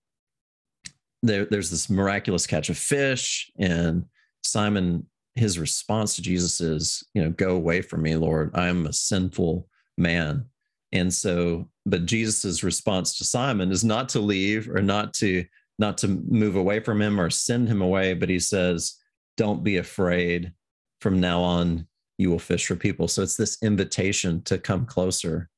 [1.22, 4.04] there, there's this miraculous catch of fish and
[4.42, 8.50] simon his response to jesus is you know go away from me lord.
[8.54, 9.68] I'm a sinful
[9.98, 10.46] man
[10.92, 15.44] and so but jesus's response to simon is not to leave or not to
[15.78, 19.00] not to move away from him or send him away but he says
[19.40, 20.52] don't be afraid.
[21.00, 21.86] From now on
[22.18, 23.08] you will fish for people.
[23.08, 25.48] So it's this invitation to come closer.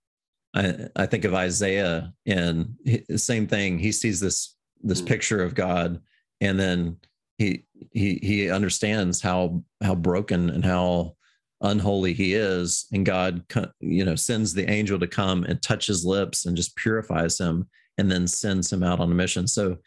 [0.55, 3.81] I, I think of isaiah and the same thing.
[3.81, 5.07] He sees this this mm.
[5.07, 6.01] picture of god
[6.41, 6.97] and then
[7.39, 11.17] he he he understands how how broken and how
[11.63, 13.45] unholy he is and god
[13.81, 17.69] you know sends the angel to come and touch his lips and just purifies him
[17.99, 19.47] and then sends him out on a mission.
[19.47, 19.79] So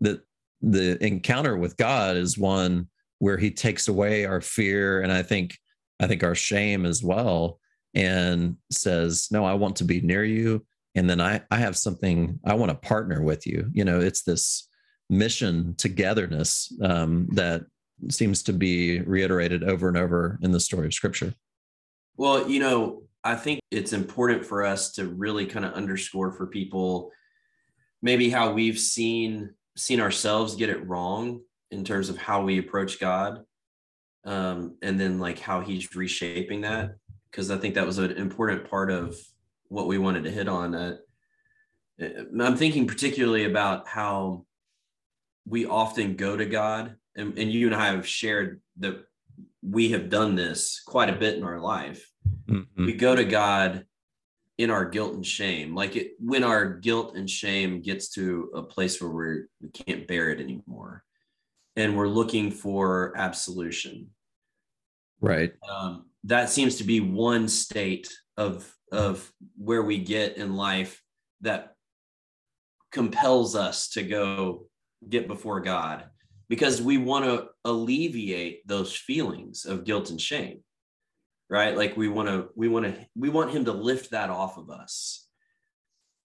[0.00, 0.22] the
[0.60, 2.88] the encounter with god is one
[3.20, 5.56] where he takes away our fear and i think
[6.00, 7.60] i think our shame as well
[7.94, 10.64] and says no i want to be near you.
[10.94, 13.68] And then i i have something i want to partner with you.
[13.72, 14.68] You know it's this
[15.10, 17.64] mission togetherness um, that
[18.08, 21.34] seems to be reiterated over and over in the story of scripture.
[22.16, 26.46] Well, you know, I think it's important for us to really kind of underscore for
[26.46, 27.12] people
[28.02, 32.98] maybe how we've seen seen ourselves get it wrong in terms of how we approach
[32.98, 33.44] God.
[34.24, 36.96] Um, and then like how he's reshaping that.
[37.32, 39.16] Cause I think that was an important part of
[39.68, 40.74] what we wanted to hit on.
[40.74, 40.96] Uh,
[42.00, 44.46] I'm thinking particularly about how
[45.46, 49.04] we often go to God and, and you and I have shared that
[49.62, 52.08] we have done this quite a bit in our life.
[52.48, 52.86] Mm-hmm.
[52.86, 53.84] We go to God
[54.56, 55.74] in our guilt and shame.
[55.74, 60.06] Like it, when our guilt and shame gets to a place where we're, we can't
[60.06, 61.04] bear it anymore
[61.76, 64.08] and we're looking for absolution.
[65.20, 65.52] Right.
[65.68, 71.02] Um, that seems to be one state of, of where we get in life
[71.40, 71.74] that
[72.92, 74.66] compels us to go
[75.08, 76.04] get before God
[76.48, 80.62] because we want to alleviate those feelings of guilt and shame
[81.50, 81.76] right?
[81.76, 84.70] Like we want to we want to we want him to lift that off of
[84.70, 85.26] us.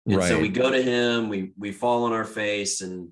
[0.06, 0.28] And right.
[0.28, 3.10] so we go to him we we fall on our face and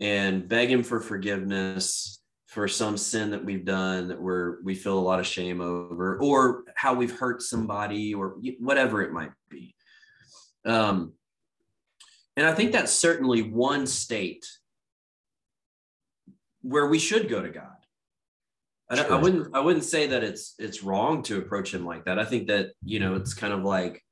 [0.00, 4.98] and beg him for forgiveness for some sin that we've done that we're we feel
[4.98, 9.74] a lot of shame over or how we've hurt somebody or whatever it might be.
[10.64, 11.12] Um
[12.36, 14.46] and i think that's certainly one state
[16.62, 17.78] where we should go to God.
[18.90, 22.18] I, I, wouldn't I wouldn't say that it's it's wrong to approach him like that.
[22.18, 24.02] I think that you know it's kind of like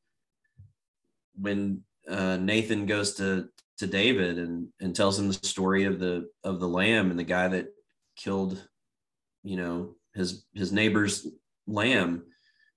[1.34, 6.28] when uh, Nathan goes to to David and and tells him the story of the
[6.44, 7.68] of the lamb and the guy that
[8.16, 8.62] killed
[9.42, 11.26] you know his his neighbor's
[11.66, 12.24] lamb.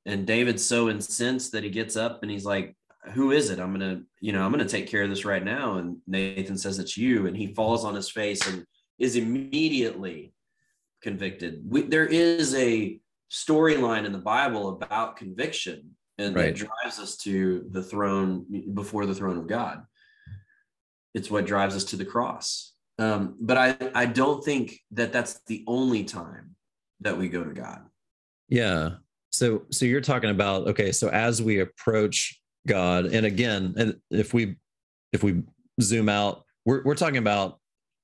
[0.05, 2.75] And David's so incensed that he gets up and he's like
[3.13, 3.59] who is it?
[3.59, 5.75] I'm gonna you know i'm gonna take care of this right now.
[5.75, 7.27] And nathan says it's you.
[7.27, 8.65] And he falls on his face and
[8.99, 10.33] is immediately
[11.01, 12.99] convicted we, there is a
[13.31, 16.55] storyline in the bible about conviction and right.
[16.55, 19.83] that drives us to the throne before the throne of god
[21.13, 25.39] it's what drives us to the cross um, but I, I don't think that that's
[25.47, 26.57] the only time
[26.99, 27.85] that we go to god
[28.49, 28.95] yeah
[29.31, 33.05] so so you're talking about okay so as we approach God.
[33.07, 34.55] And again, and if we
[35.11, 35.43] if we
[35.81, 37.59] zoom out, we're we're talking about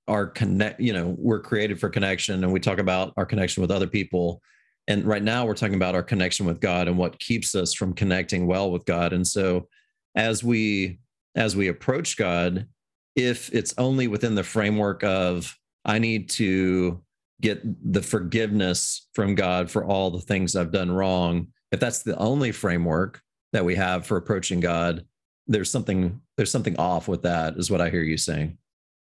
[0.08, 3.72] our connect, you know, we're created for connection and we talk about our connection with
[3.72, 4.42] other people.
[4.88, 7.94] And right now we're talking about our connection with God and what keeps us from
[7.94, 9.14] connecting well with God.
[9.14, 9.68] And so
[10.16, 11.00] as we
[11.36, 12.68] as we approach God,
[13.16, 17.02] if it's only within the framework of I need to
[17.42, 22.18] get the forgiveness from God for all the things I've done wrong, if that's the
[22.18, 23.22] only framework,
[23.56, 25.06] that we have for approaching God,
[25.48, 28.58] there's something there's something off with that, is what I hear you saying.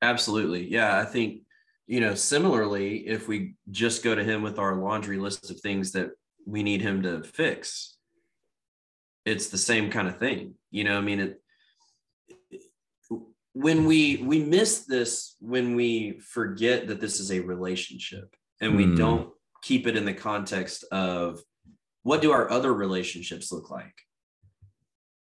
[0.03, 0.71] Absolutely.
[0.71, 0.99] Yeah.
[0.99, 1.43] I think,
[1.87, 5.93] you know, similarly, if we just go to him with our laundry list of things
[5.93, 6.11] that
[6.47, 7.97] we need him to fix,
[9.25, 10.55] it's the same kind of thing.
[10.71, 11.41] You know, I mean, it,
[13.59, 18.85] when we we miss this when we forget that this is a relationship and we
[18.85, 18.97] mm.
[18.97, 19.31] don't
[19.63, 21.41] keep it in the context of
[22.05, 23.95] what do our other relationships look like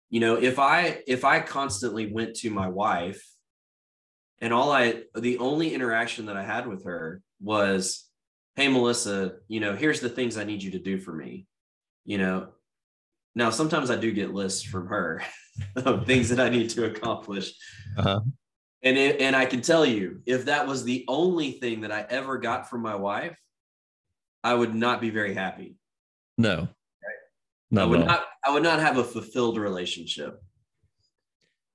[0.08, 3.26] you know if i if i constantly went to my wife
[4.40, 8.04] and all i the only interaction that i had with her was
[8.56, 11.46] hey melissa you know here's the things i need you to do for me
[12.04, 12.48] you know
[13.34, 15.22] now sometimes i do get lists from her
[15.76, 17.52] of things that i need to accomplish
[17.96, 18.20] uh-huh.
[18.82, 22.04] and it, and i can tell you if that was the only thing that i
[22.08, 23.38] ever got from my wife
[24.44, 25.76] i would not be very happy
[26.36, 26.68] no
[27.76, 28.24] I would not.
[28.44, 30.42] I would not have a fulfilled relationship.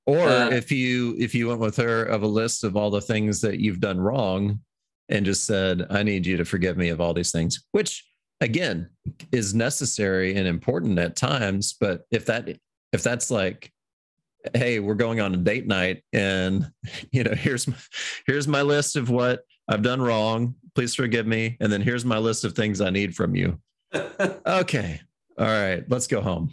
[0.05, 3.01] Or uh, if you if you went with her of a list of all the
[3.01, 4.59] things that you've done wrong,
[5.09, 8.03] and just said, "I need you to forgive me of all these things," which
[8.41, 8.89] again
[9.31, 11.75] is necessary and important at times.
[11.79, 12.49] But if that
[12.91, 13.71] if that's like,
[14.53, 16.69] "Hey, we're going on a date night, and
[17.11, 17.75] you know, here's my,
[18.27, 20.55] here's my list of what I've done wrong.
[20.75, 23.57] Please forgive me, and then here's my list of things I need from you."
[24.45, 24.99] okay,
[25.37, 26.51] all right, let's go home.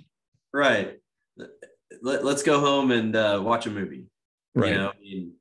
[0.53, 1.00] Right.
[2.03, 4.07] Let, us go home and uh, watch a movie.
[4.55, 4.73] Right.
[4.73, 5.33] You know, I mean,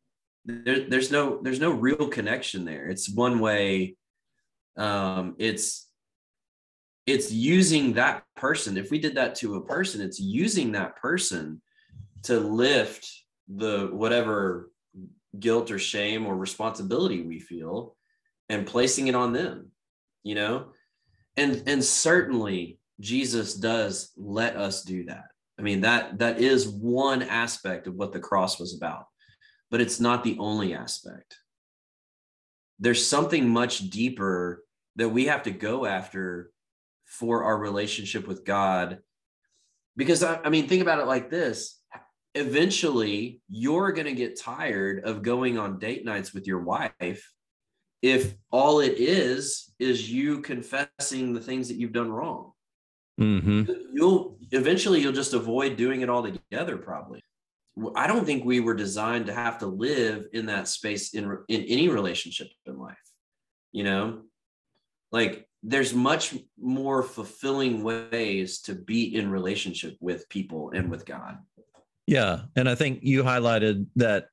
[0.45, 2.87] there, there's no there's no real connection there.
[2.87, 3.95] It's one way.
[4.77, 5.87] Um, it's
[7.05, 8.77] it's using that person.
[8.77, 11.61] If we did that to a person, it's using that person
[12.23, 13.09] to lift
[13.47, 14.71] the whatever
[15.39, 17.95] guilt or shame or responsibility we feel
[18.49, 19.71] and placing it on them
[20.23, 20.65] you know
[21.37, 25.25] and and certainly Jesus does let us do that.
[25.59, 29.05] I mean that that is one aspect of what the cross was about.
[29.69, 31.35] But it's not the only aspect.
[32.79, 34.63] There's something much deeper
[34.95, 36.49] that we have to go after
[37.05, 38.99] for our relationship with God.
[39.95, 41.79] Because I, I mean, think about it like this
[42.35, 47.27] eventually, you're going to get tired of going on date nights with your wife
[48.01, 52.53] if all it is is you confessing the things that you've done wrong.
[53.19, 53.71] Mm-hmm.
[53.93, 56.77] You'll eventually you'll just avoid doing it all together.
[56.77, 57.21] Probably.
[57.95, 61.63] I don't think we were designed to have to live in that space in in
[61.63, 62.97] any relationship in life.
[63.71, 64.21] You know,
[65.11, 71.37] like there's much more fulfilling ways to be in relationship with people and with God.
[72.07, 74.27] Yeah, and I think you highlighted that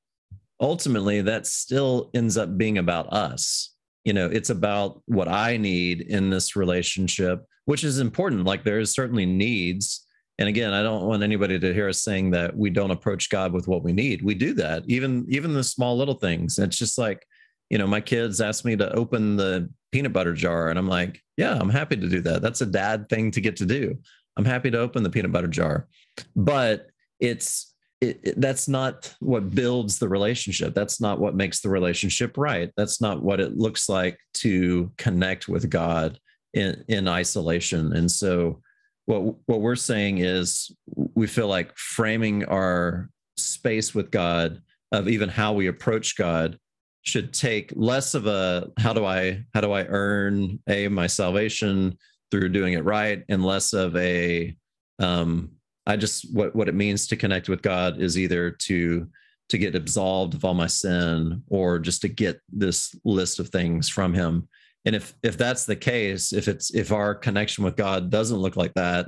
[0.61, 3.75] ultimately that still ends up being about us.
[4.05, 8.45] You know, it's about what I need in this relationship which is important.
[8.45, 10.07] Like there is certainly needs.
[10.39, 13.53] And again, I don't want anybody to hear us saying that we don't approach God
[13.53, 14.23] with what we need.
[14.23, 16.59] We do that, even even the small little things.
[16.59, 17.27] It's just like,
[17.71, 21.23] you know, my kids ask me to open the peanut butter jar, and I'm like,
[21.37, 22.43] yeah, I'm happy to do that.
[22.43, 23.99] That's a dad thing to get to do.
[24.37, 25.89] I'm happy to open the peanut butter jar,
[26.35, 26.89] but
[27.19, 30.75] it's it, it, that's not what builds the relationship.
[30.75, 32.71] That's not what makes the relationship right.
[32.77, 36.21] That's not what it looks like to connect with God
[36.55, 37.93] in, in isolation.
[37.95, 38.61] And so
[39.07, 40.71] what what we're saying is
[41.15, 44.61] we feel like framing our space with God
[44.93, 46.59] of even how we approach God
[47.03, 51.97] should take less of a how do I how do I earn a my salvation
[52.31, 54.57] through doing it right and less of a
[54.99, 55.53] um
[55.87, 59.09] I just what what it means to connect with God is either to
[59.49, 63.89] to get absolved of all my sin or just to get this list of things
[63.89, 64.49] from him
[64.87, 68.57] and if if that's the case if it's if our connection with god doesn't look
[68.57, 69.07] like that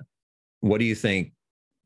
[0.60, 1.32] what do you think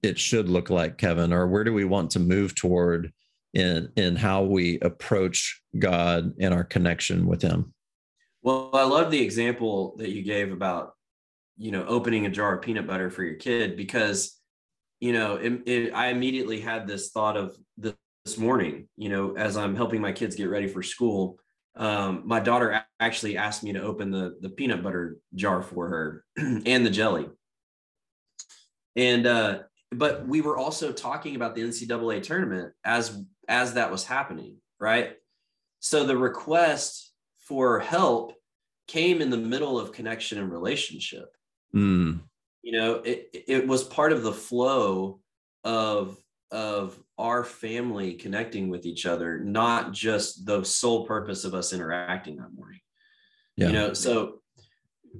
[0.02, 1.32] it should look like kevin?
[1.32, 3.12] Or where do we want to move toward
[3.54, 7.72] in in how we approach god and our connection with him?
[8.42, 10.94] Well i love the example that you gave about
[11.56, 14.40] you know opening a jar of peanut butter for your kid because
[15.00, 19.56] you know it, it, i immediately had this thought of this morning you know as
[19.56, 21.38] i'm helping my kids get ready for school
[21.76, 26.24] um, my daughter actually asked me to open the the peanut butter jar for her
[26.36, 27.28] and the jelly.
[28.94, 29.60] And uh,
[29.90, 35.12] but we were also talking about the ncaa tournament as as that was happening right?
[35.78, 38.34] So the request for help
[38.88, 41.30] came in the middle of connection and relationship.
[41.74, 42.20] Mm.
[42.60, 45.20] you know it it was part of the flow
[45.64, 46.18] of
[46.50, 52.36] of our family connecting with each other, not just the sole purpose of us interacting
[52.36, 52.80] that morning.
[53.56, 53.66] Yeah.
[53.68, 54.40] You know, so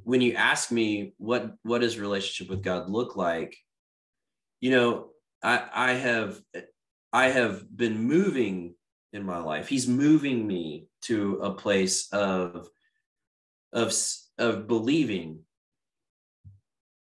[0.05, 3.57] when you ask me what what does relationship with God look like,
[4.61, 5.11] you know,
[5.43, 6.41] I I have
[7.13, 8.75] I have been moving
[9.13, 9.69] in my life.
[9.69, 12.69] He's moving me to a place of
[13.73, 13.95] of
[14.39, 15.41] of believing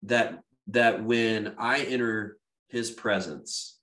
[0.04, 2.38] that that when I enter
[2.70, 3.78] his presence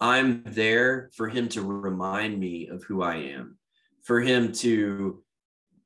[0.00, 3.58] I'm there for him to remind me of who I am,
[4.02, 5.22] for him to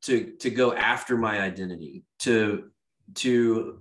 [0.03, 2.71] to to go after my identity, to
[3.15, 3.81] to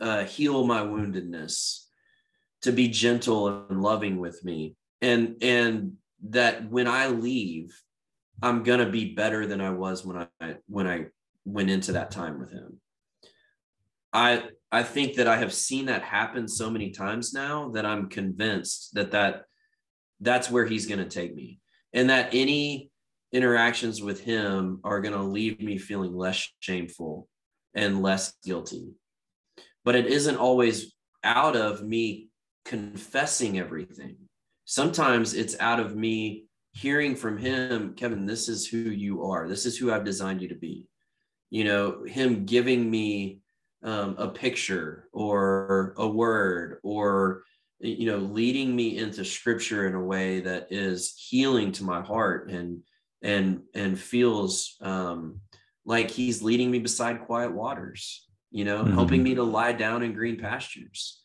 [0.00, 1.84] uh, heal my woundedness,
[2.62, 5.92] to be gentle and loving with me, and and
[6.28, 7.78] that when I leave,
[8.42, 11.06] I'm gonna be better than I was when I when I
[11.44, 12.80] went into that time with him.
[14.12, 18.08] I I think that I have seen that happen so many times now that I'm
[18.08, 19.44] convinced that that
[20.20, 21.60] that's where he's going to take me
[21.92, 22.90] and that any
[23.32, 27.28] interactions with him are going to leave me feeling less shameful
[27.74, 28.92] and less guilty.
[29.84, 30.92] But it isn't always
[31.24, 32.28] out of me
[32.64, 34.16] confessing everything.
[34.64, 39.48] Sometimes it's out of me hearing from him, Kevin, this is who you are.
[39.48, 40.86] This is who I've designed you to be.
[41.50, 43.40] You know, him giving me
[43.82, 47.42] um, a picture or a word or
[47.78, 52.50] you know leading me into scripture in a way that is healing to my heart
[52.50, 52.80] and
[53.22, 55.40] and and feels um,
[55.84, 58.94] like he's leading me beside quiet waters you know mm-hmm.
[58.94, 61.22] helping me to lie down in green pastures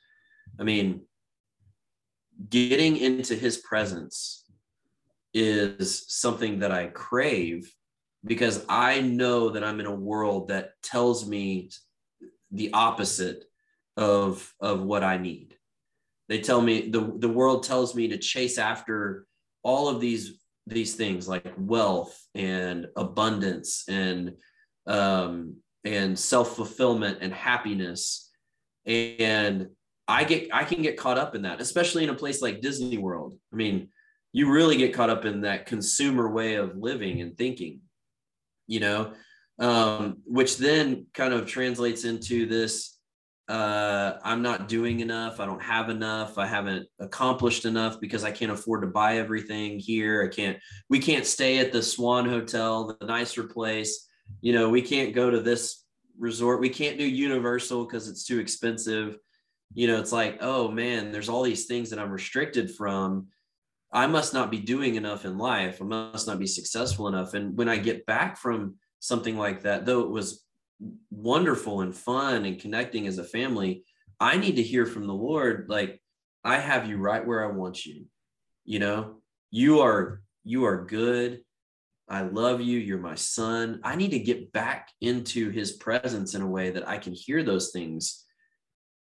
[0.60, 1.01] i mean
[2.49, 4.45] getting into his presence
[5.34, 7.74] is something that i crave
[8.24, 11.70] because i know that i'm in a world that tells me
[12.56, 13.45] the opposite
[13.97, 15.56] of of what I need.
[16.28, 19.26] They tell me the the world tells me to chase after
[19.64, 24.34] all of these these things like wealth and abundance and
[24.88, 28.32] um, and self fulfillment and happiness,
[28.86, 29.68] and
[30.08, 32.97] I get I can get caught up in that, especially in a place like Disney
[32.97, 33.36] World.
[33.53, 33.89] I mean,
[34.34, 37.82] you really get caught up in that consumer way of living and thinking,
[38.68, 39.14] you know,
[39.60, 42.95] um, which then kind of translates into this
[43.47, 45.39] uh, I'm not doing enough.
[45.39, 46.38] I don't have enough.
[46.38, 50.24] I haven't accomplished enough because I can't afford to buy everything here.
[50.24, 50.58] I can't,
[50.89, 54.08] we can't stay at the Swan Hotel, the nicer place.
[54.41, 55.84] You know, we can't go to this
[56.18, 56.60] resort.
[56.60, 59.18] We can't do Universal because it's too expensive.
[59.76, 63.28] You know, it's like, oh man, there's all these things that I'm restricted from.
[63.93, 65.82] I must not be doing enough in life.
[65.82, 67.36] I must not be successful enough.
[67.36, 68.76] And when I get back from
[69.06, 70.43] something like that, though it was
[71.12, 73.84] wonderful and fun and connecting as a family,
[74.20, 76.01] I need to hear from the Lord, like,
[76.43, 78.06] I have you right where I want you.
[78.66, 79.16] You know,
[79.51, 81.41] you are you are good.
[82.08, 82.78] I love you.
[82.78, 83.80] You're my son.
[83.84, 87.41] I need to get back into his presence in a way that I can hear
[87.41, 88.24] those things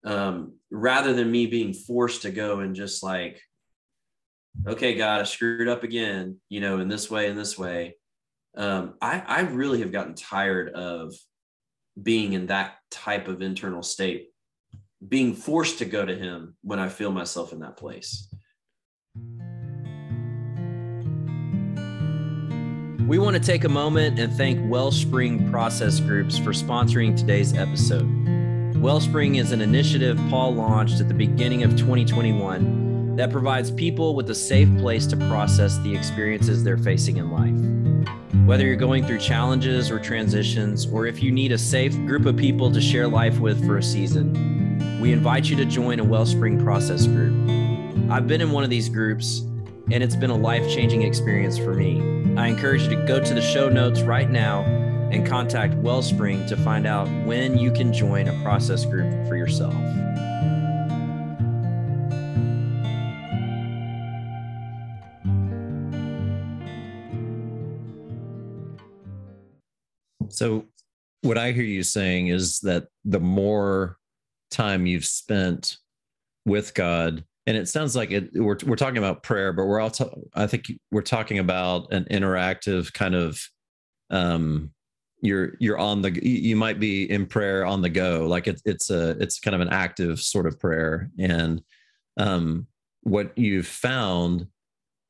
[0.06, 3.40] um, rather than me being forced to go and just like,
[4.68, 7.99] okay, God, I screwed up again, you know, in this way, in this way
[8.56, 11.14] um, I, I really have gotten tired of
[12.02, 14.30] being in that type of internal state,
[15.08, 18.28] being forced to go to Him when I feel myself in that place.
[23.08, 28.08] We want to take a moment and thank Wellspring Process Groups for sponsoring today's episode.
[28.78, 34.30] Wellspring is an initiative Paul launched at the beginning of 2021 that provides people with
[34.30, 37.89] a safe place to process the experiences they're facing in life.
[38.50, 42.36] Whether you're going through challenges or transitions, or if you need a safe group of
[42.36, 46.60] people to share life with for a season, we invite you to join a Wellspring
[46.64, 47.36] Process group.
[48.10, 49.42] I've been in one of these groups,
[49.92, 52.02] and it's been a life changing experience for me.
[52.38, 54.62] I encourage you to go to the show notes right now
[55.12, 59.76] and contact Wellspring to find out when you can join a process group for yourself.
[70.40, 70.68] So,
[71.22, 73.98] what I hear you saying is that the more
[74.50, 75.76] time you've spent
[76.46, 80.18] with God, and it sounds like it, we're we're talking about prayer, but we're also
[80.34, 83.38] I think we're talking about an interactive kind of
[84.12, 84.72] um
[85.22, 88.90] you're you're on the you might be in prayer on the go like it, it's
[88.90, 91.12] a it's kind of an active sort of prayer.
[91.20, 91.62] And
[92.18, 92.66] um
[93.02, 94.48] what you've found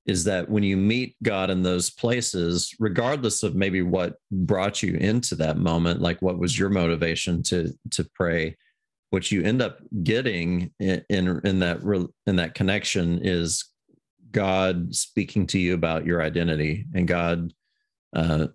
[0.09, 4.95] is that when you meet God in those places, regardless of maybe what brought you
[4.95, 8.57] into that moment, like what was your motivation to to pray,
[9.11, 13.65] what you end up getting in in, in that in that connection is
[14.31, 17.53] God speaking to you about your identity and God
[18.15, 18.47] uh,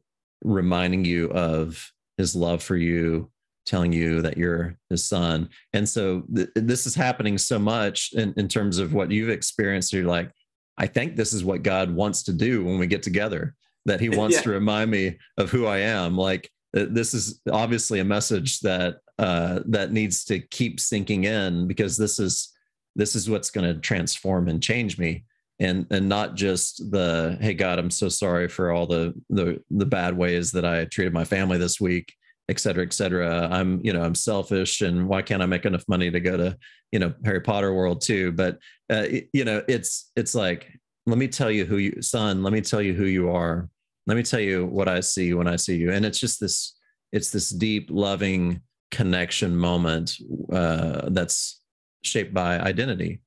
[0.42, 3.30] reminding you of His love for you,
[3.64, 5.50] telling you that you're His son.
[5.72, 9.92] And so th- this is happening so much in, in terms of what you've experienced.
[9.92, 10.32] You're like,
[10.76, 13.54] I think this is what God wants to do when we get together,
[13.86, 14.42] that He wants yeah.
[14.42, 16.16] to remind me of who I am.
[16.16, 21.68] Like uh, this is obviously a message that uh, that needs to keep sinking in
[21.68, 22.52] because this is
[22.96, 25.24] this is what's going to transform and change me
[25.60, 29.86] and and not just the hey god i'm so sorry for all the the the
[29.86, 32.12] bad ways that i treated my family this week
[32.48, 33.48] et cetera, et cetera.
[33.50, 36.56] I'm, you know, I'm selfish and why can't I make enough money to go to,
[36.92, 38.32] you know, Harry Potter world too?
[38.32, 38.58] But,
[38.90, 40.70] uh, you know, it's, it's like,
[41.06, 43.68] let me tell you who you, son, let me tell you who you are.
[44.06, 45.92] Let me tell you what I see when I see you.
[45.92, 46.76] And it's just this,
[47.12, 48.60] it's this deep, loving
[48.90, 50.16] connection moment
[50.52, 51.62] uh, that's
[52.02, 53.20] shaped by identity.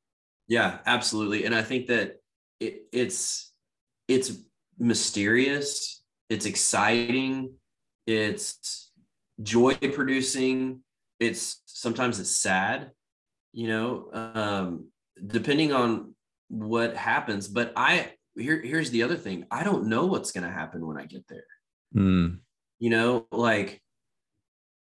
[0.47, 1.45] Yeah, absolutely.
[1.45, 2.17] And I think that
[2.59, 3.51] it, it's,
[4.07, 4.37] it's
[4.79, 6.03] mysterious.
[6.29, 7.53] It's exciting.
[8.05, 8.87] It's
[9.41, 10.81] joy producing
[11.19, 12.91] it's sometimes it's sad
[13.53, 14.85] you know um
[15.25, 16.13] depending on
[16.49, 19.45] what happens but i here here's the other thing.
[19.51, 21.45] I don't know what's going to happen when i get there.
[21.95, 22.39] Mm.
[22.79, 23.81] you know like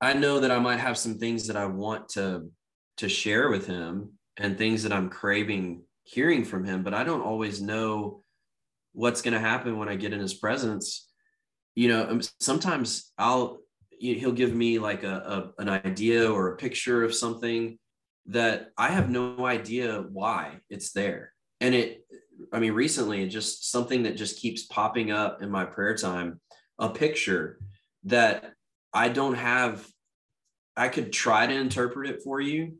[0.00, 2.50] i know that i might have some things that i want to
[2.96, 7.20] to share with him and things that i'm craving hearing from him but i don't
[7.20, 8.22] always know
[8.94, 11.10] what's going to happen when i get in his presence.
[11.74, 13.58] You know um, sometimes i'll
[13.98, 17.78] he'll give me like a, a, an idea or a picture of something
[18.26, 21.32] that I have no idea why it's there.
[21.60, 22.04] And it,
[22.52, 26.40] I mean, recently, it just something that just keeps popping up in my prayer time,
[26.78, 27.58] a picture
[28.04, 28.52] that
[28.92, 29.86] I don't have.
[30.76, 32.76] I could try to interpret it for you.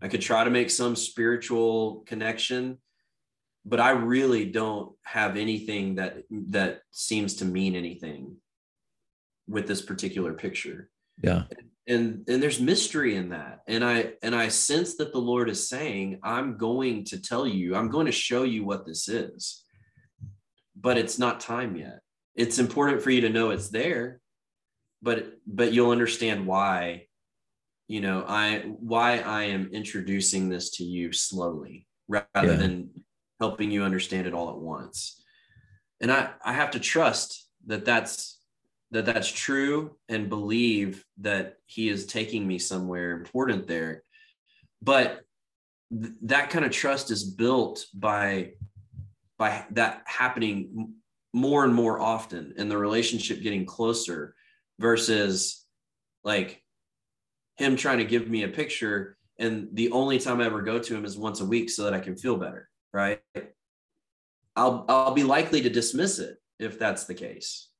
[0.00, 2.78] I could try to make some spiritual connection,
[3.64, 8.36] but I really don't have anything that that seems to mean anything
[9.48, 10.88] with this particular picture
[11.22, 11.44] yeah
[11.88, 13.60] and and there's mystery in that.
[13.66, 17.74] And i and i sense that the lord is saying i'm going to tell you
[17.74, 19.64] i'm going to show you what this is.
[20.74, 22.00] But it's not time yet.
[22.34, 24.22] It's important for you to know it's there
[25.02, 27.06] but but you'll understand why
[27.88, 32.54] you know i why i am introducing this to you slowly rather yeah.
[32.54, 32.90] than
[33.40, 35.20] helping you understand it all at once.
[36.00, 38.40] And i i have to trust that that's
[38.92, 44.04] that that's true and believe that he is taking me somewhere important there.
[44.82, 45.22] But
[45.90, 48.52] th- that kind of trust is built by
[49.38, 50.94] by that happening
[51.32, 54.34] more and more often and the relationship getting closer
[54.78, 55.64] versus
[56.22, 56.62] like
[57.56, 60.94] him trying to give me a picture and the only time I ever go to
[60.94, 63.22] him is once a week so that I can feel better right?
[64.54, 67.71] I'll I'll be likely to dismiss it if that's the case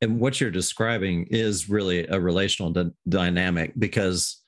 [0.00, 4.42] and what you're describing is really a relational d- dynamic because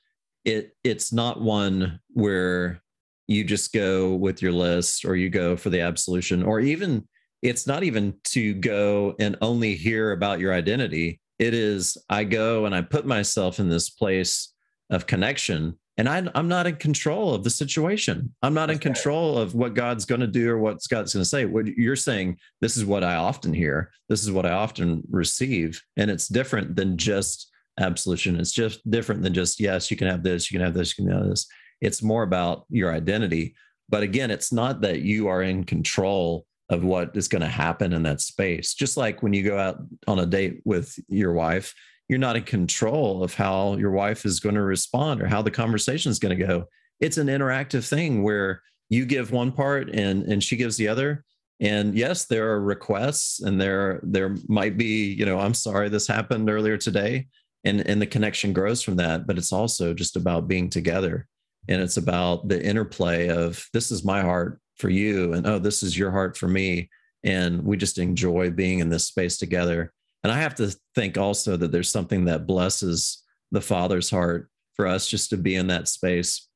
[0.45, 2.81] it it's not one where
[3.27, 7.07] you just go with your list or you go for the absolution or even
[7.41, 11.21] it's not even to go and only hear about your identity.
[11.39, 14.53] It is i go and i put myself in this place
[14.89, 18.33] of connection and I, am not in control of the situation.
[18.41, 21.29] I'm not in control of what God's going to do or what God's going to
[21.29, 21.43] say.
[21.43, 23.91] What you're saying, this is what I often hear.
[24.07, 28.39] This is what I often receive, and it's different than just absolution.
[28.39, 31.03] It's just different than just yes, you can have this, you can have this, you
[31.03, 31.45] can have this.
[31.81, 33.55] It's more about your identity.
[33.89, 37.91] But again, it's not that you are in control of what is going to happen
[37.91, 38.73] in that space.
[38.73, 41.75] Just like when you go out on a date with your wife,
[42.09, 45.51] you're not in control of how your wife is going to respond or how the
[45.51, 46.65] conversation is going to go.
[46.99, 51.23] It's an interactive thing where you give one part and and she gives the other.
[51.61, 56.07] And yes, there are requests and there there might be, you know, I'm sorry this
[56.07, 57.27] happened earlier today
[57.63, 61.27] and and the connection grows from that, but it's also just about being together
[61.67, 65.83] and it's about the interplay of this is my heart for you and oh this
[65.83, 66.89] is your heart for me
[67.23, 69.93] and we just enjoy being in this space together
[70.23, 74.87] and i have to think also that there's something that blesses the father's heart for
[74.87, 76.47] us just to be in that space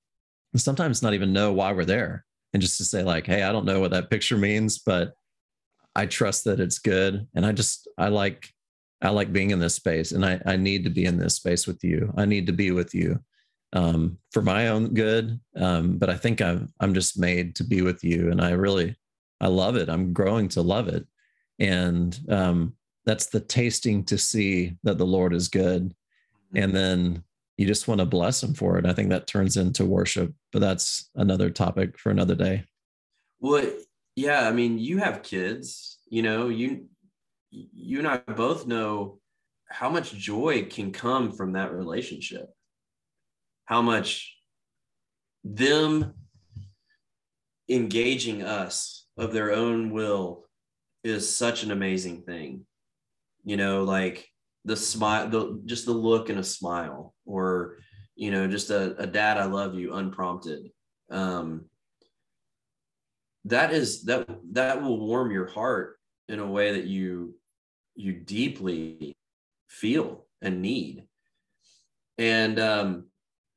[0.53, 3.51] and sometimes not even know why we're there and just to say like hey i
[3.51, 5.13] don't know what that picture means but
[5.95, 8.49] i trust that it's good and i just i like
[9.01, 11.67] i like being in this space and i i need to be in this space
[11.67, 13.19] with you i need to be with you
[13.73, 15.39] um, for my own good.
[15.55, 18.95] Um, but I think I'm I'm just made to be with you, and I really
[19.41, 19.89] I love it.
[19.89, 21.05] I'm growing to love it,
[21.59, 22.73] and um,
[23.05, 26.57] that's the tasting to see that the Lord is good, mm-hmm.
[26.57, 27.23] and then
[27.57, 28.85] you just want to bless Him for it.
[28.85, 32.65] I think that turns into worship, but that's another topic for another day.
[33.39, 33.69] Well,
[34.15, 35.99] yeah, I mean, you have kids.
[36.09, 36.85] You know, you
[37.51, 39.19] you and I both know
[39.69, 42.49] how much joy can come from that relationship
[43.65, 44.35] how much
[45.43, 46.13] them
[47.69, 50.45] engaging us of their own will
[51.03, 52.65] is such an amazing thing
[53.43, 54.27] you know like
[54.65, 57.77] the smile the just the look and a smile or
[58.15, 60.71] you know just a, a dad i love you unprompted.
[61.09, 61.65] Um
[63.45, 67.35] that is that that will warm your heart in a way that you
[67.95, 69.15] you deeply
[69.67, 71.03] feel and need.
[72.17, 73.05] And um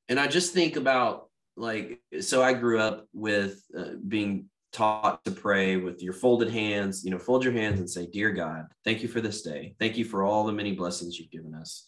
[0.09, 4.47] and I just think about like, so I grew up with uh, being
[4.77, 8.31] taught to pray with your folded hands, you know, fold your hands and say, Dear
[8.31, 9.75] God, thank you for this day.
[9.79, 11.87] Thank you for all the many blessings you've given us.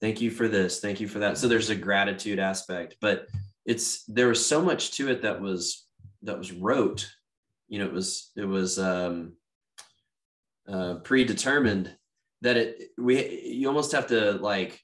[0.00, 0.80] Thank you for this.
[0.80, 1.38] Thank you for that.
[1.38, 3.28] So there's a gratitude aspect, but
[3.64, 5.86] it's there was so much to it that was
[6.22, 7.08] that was rote.
[7.68, 9.32] You know, it was it was um
[10.68, 11.96] uh predetermined
[12.42, 14.78] that it we you almost have to like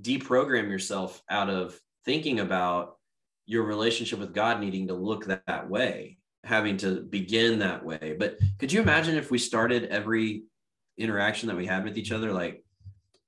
[0.00, 2.96] deprogram yourself out of thinking about
[3.44, 8.16] your relationship with God needing to look that, that way, having to begin that way.
[8.18, 10.44] But could you imagine if we started every
[10.98, 12.64] interaction that we had with each other like,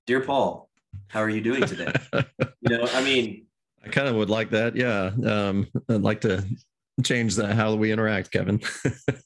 [0.06, 0.68] Dear Paul,
[1.08, 1.92] how are you doing today?
[2.60, 3.46] you know, I mean,
[3.84, 4.74] I kind of would like that.
[4.76, 5.10] Yeah.
[5.24, 6.44] Um, I'd like to
[7.04, 8.60] change that how we interact, Kevin.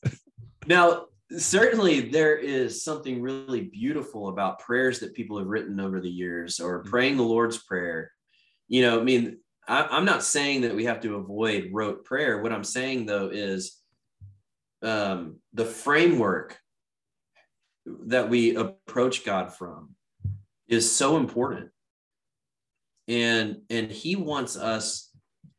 [0.66, 1.06] now,
[1.36, 6.60] certainly there is something really beautiful about prayers that people have written over the years
[6.60, 6.90] or mm-hmm.
[6.90, 8.10] praying the Lord's Prayer
[8.68, 9.38] you know, I mean,
[9.68, 12.42] I, am not saying that we have to avoid rote prayer.
[12.42, 13.80] What I'm saying though is
[14.82, 16.58] um, the framework
[18.06, 19.94] that we approach God from
[20.68, 21.70] is so important.
[23.08, 25.10] And and he wants us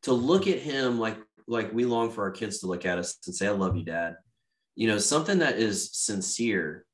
[0.02, 3.16] to look at him like like we long for our kids to look at us
[3.26, 4.16] and say, I love you, dad.
[4.76, 6.84] You know, something that is sincere,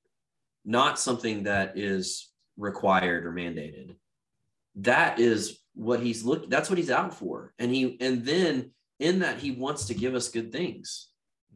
[0.65, 3.97] not something that is required or mandated.
[4.77, 7.53] That is what he's looking that's what he's out for.
[7.59, 8.71] And he and then
[9.01, 11.09] in that he wants to give us good things.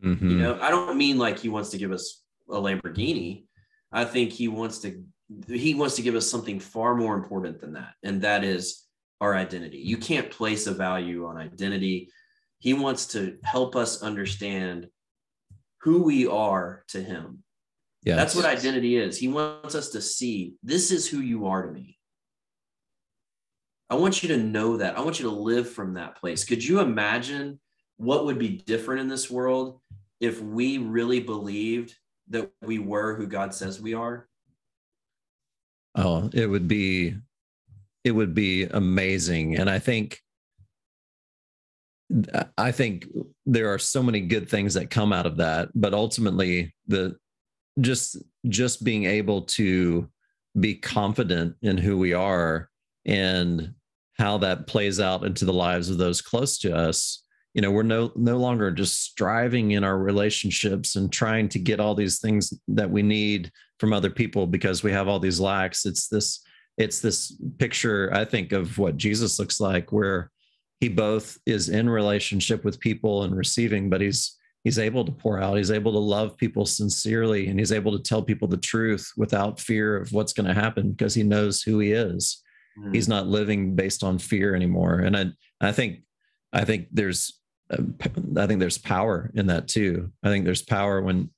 [0.02, 0.30] Mm-hmm.
[0.30, 3.44] you know i don't mean like he wants to give us a lamborghini.
[3.90, 5.02] I think he wants to
[5.46, 7.94] he wants to give us something far more important than that.
[8.02, 8.84] And that is
[9.20, 9.78] our identity.
[9.78, 12.10] You can't place a value on identity.
[12.60, 14.88] He wants to help us understand
[15.82, 17.42] who we are to him.
[18.04, 19.18] Yeah that's what identity is.
[19.18, 21.97] He wants us to see this is who you are to me
[23.90, 24.98] I want you to know that.
[24.98, 26.44] I want you to live from that place.
[26.44, 27.58] Could you imagine
[27.96, 29.80] what would be different in this world
[30.20, 31.94] if we really believed
[32.28, 34.28] that we were who God says we are?
[35.94, 37.16] Oh, it would be
[38.04, 39.56] it would be amazing.
[39.56, 40.20] And I think
[42.56, 43.06] I think
[43.44, 47.16] there are so many good things that come out of that, but ultimately the
[47.80, 48.16] just
[48.48, 50.08] just being able to
[50.58, 52.70] be confident in who we are
[53.04, 53.74] and
[54.18, 57.24] how that plays out into the lives of those close to us.
[57.54, 61.80] You know we're no no longer just striving in our relationships and trying to get
[61.80, 65.86] all these things that we need from other people because we have all these lacks.
[65.86, 66.44] It's this
[66.76, 70.30] it's this picture i think of what jesus looks like where
[70.78, 75.40] he both is in relationship with people and receiving but he's he's able to pour
[75.40, 75.56] out.
[75.56, 79.60] He's able to love people sincerely and he's able to tell people the truth without
[79.60, 82.42] fear of what's going to happen because he knows who he is
[82.78, 82.94] mm.
[82.94, 85.26] he's not living based on fear anymore and i
[85.60, 86.00] i think
[86.52, 87.82] i think there's uh,
[88.36, 91.30] i think there's power in that too i think there's power when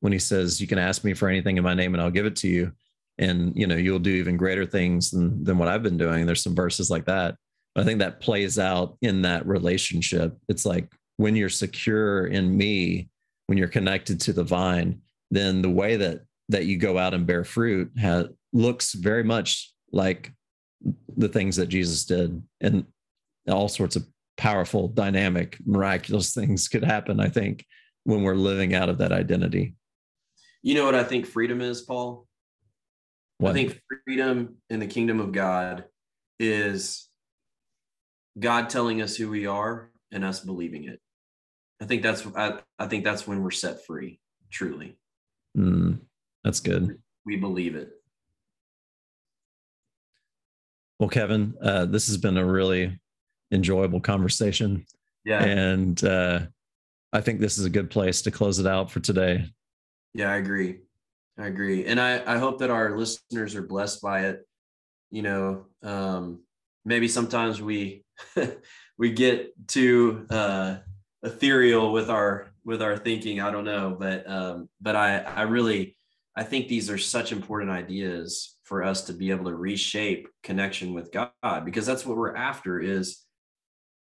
[0.00, 2.26] when he says, You can ask me for anything in my name and I'll give
[2.26, 2.72] it to you.
[3.18, 6.26] And you know, you'll do even greater things than than what I've been doing.
[6.26, 7.36] There's some verses like that.
[7.74, 10.36] But I think that plays out in that relationship.
[10.48, 13.08] It's like when you're secure in me,
[13.46, 16.20] when you're connected to the vine, then the way that
[16.50, 20.32] that you go out and bear fruit has, looks very much like
[21.16, 22.86] the things that Jesus did, and
[23.48, 24.06] all sorts of
[24.36, 27.20] powerful, dynamic, miraculous things could happen.
[27.20, 27.64] I think
[28.04, 29.74] when we're living out of that identity.
[30.62, 32.26] You know what I think freedom is, Paul?
[33.38, 33.50] What?
[33.50, 35.84] I think freedom in the kingdom of God
[36.38, 37.08] is
[38.38, 41.00] God telling us who we are and us believing it.
[41.80, 44.20] I think that's I, I think that's when we're set free,
[44.50, 44.96] truly.
[45.56, 46.00] Mm,
[46.44, 46.98] that's good.
[47.24, 47.90] We believe it.
[50.98, 52.98] Well, Kevin, uh, this has been a really
[53.52, 54.86] enjoyable conversation.
[55.24, 55.42] Yeah.
[55.44, 56.40] And uh,
[57.12, 59.46] I think this is a good place to close it out for today.
[60.14, 60.80] Yeah, I agree.
[61.38, 61.84] I agree.
[61.84, 64.46] And I, I hope that our listeners are blessed by it.
[65.10, 66.40] You know, um,
[66.84, 68.04] maybe sometimes we
[68.98, 70.78] we get too uh,
[71.22, 73.40] ethereal with our with our thinking.
[73.40, 75.96] I don't know, but um, but I I really
[76.34, 80.92] I think these are such important ideas for us to be able to reshape connection
[80.92, 83.24] with God because that's what we're after is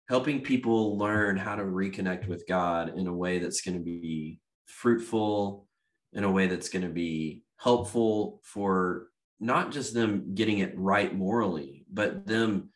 [0.10, 4.41] helping people learn how to reconnect with God in a way that's going to be
[4.66, 5.70] fruitful,
[6.12, 9.08] in a way that's going to be helpful for
[9.39, 12.72] not just them getting it right morally, but them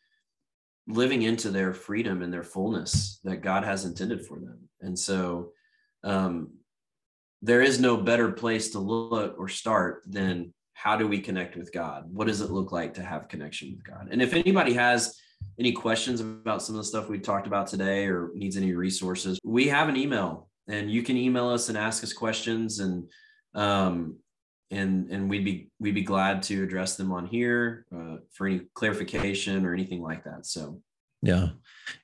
[0.88, 4.60] living into their freedom and their fullness that God has intended for them.
[4.80, 5.52] And so
[6.04, 6.54] um,
[7.42, 11.72] there is no better place to look or start than how do we connect with
[11.72, 12.04] God?
[12.12, 14.08] What does it look like to have connection with God?
[14.10, 15.18] And if anybody has
[15.58, 19.40] any questions about some of the stuff we talked about today or needs any resources,
[19.42, 23.08] we have an email and you can email us and ask us questions and
[23.54, 24.16] um,
[24.70, 28.60] and and we'd be we'd be glad to address them on here uh, for any
[28.74, 30.44] clarification or anything like that.
[30.44, 30.82] So
[31.22, 31.48] yeah,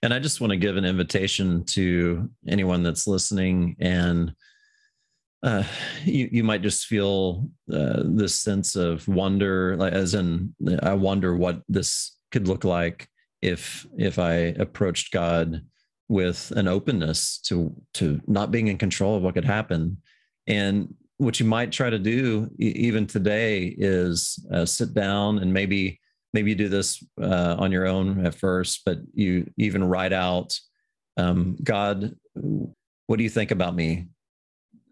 [0.03, 4.35] and I just want to give an invitation to anyone that's listening and.
[5.43, 5.64] Uh,
[6.05, 11.36] you you might just feel uh, this sense of wonder, like as in I wonder
[11.36, 13.09] what this could look like
[13.40, 15.62] if if I approached God
[16.09, 19.99] with an openness to to not being in control of what could happen,
[20.47, 26.01] and what you might try to do even today is uh, sit down and maybe
[26.32, 30.59] maybe you do this uh, on your own at first, but you even write out,
[31.16, 32.14] um, God,
[33.07, 34.07] what do you think about me?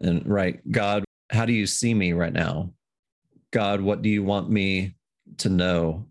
[0.00, 2.72] And right, God, how do you see me right now?
[3.52, 4.94] God, what do you want me
[5.38, 6.06] to know?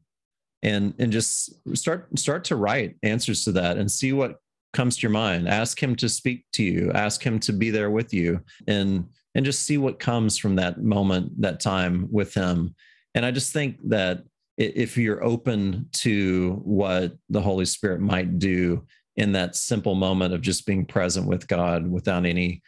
[0.63, 4.37] and and just start start to write answers to that and see what
[4.73, 7.89] comes to your mind ask him to speak to you ask him to be there
[7.89, 12.75] with you and and just see what comes from that moment that time with him
[13.15, 14.23] and i just think that
[14.57, 18.85] if you're open to what the holy spirit might do
[19.15, 22.61] in that simple moment of just being present with god without any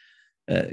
[0.49, 0.63] uh,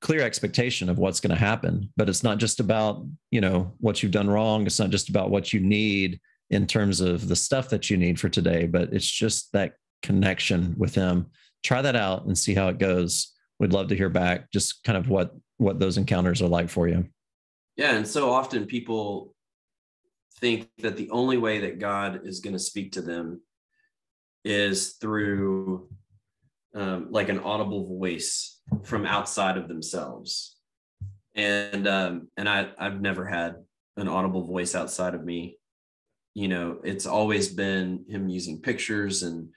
[0.00, 4.02] clear expectation of what's going to happen but it's not just about you know what
[4.02, 7.68] you've done wrong it's not just about what you need in terms of the stuff
[7.70, 11.26] that you need for today, but it's just that connection with him.
[11.62, 13.32] Try that out and see how it goes.
[13.58, 16.88] We'd love to hear back just kind of what what those encounters are like for
[16.88, 17.08] you.
[17.76, 19.34] Yeah, and so often people
[20.40, 23.40] think that the only way that God is going to speak to them
[24.44, 25.88] is through
[26.74, 30.56] um, like an audible voice from outside of themselves.
[31.34, 33.56] And um, and I I've never had
[33.96, 35.58] an audible voice outside of me.
[36.34, 39.48] You know it's always been him using pictures and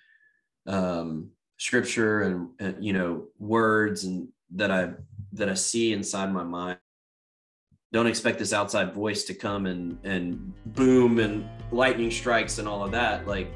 [0.68, 4.92] um, scripture and, and you know words and that i
[5.34, 6.80] that i see inside my mind.
[7.94, 12.84] Don't expect this outside voice to come and and boom and lightning strikes and all
[12.84, 13.28] of that.
[13.28, 13.52] Like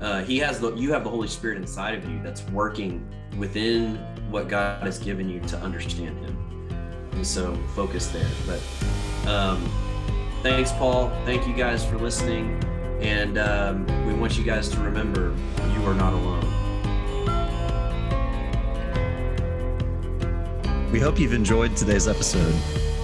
[0.00, 3.96] uh, he has the you have the holy spirit inside of you that's working within
[4.30, 9.62] what god has given you to understand him and so focus there but um
[10.42, 11.10] thanks, Paul.
[11.24, 12.62] Thank you guys for listening.
[13.00, 15.34] And um, we want you guys to remember
[15.74, 16.44] you are not alone.
[20.90, 22.54] We hope you've enjoyed today's episode.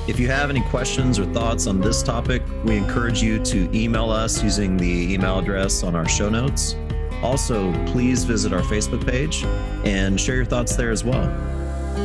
[0.09, 4.11] If you have any questions or thoughts on this topic, we encourage you to email
[4.11, 6.76] us using the email address on our show notes.
[7.24, 9.44] Also, please visit our Facebook page
[9.84, 11.28] and share your thoughts there as well.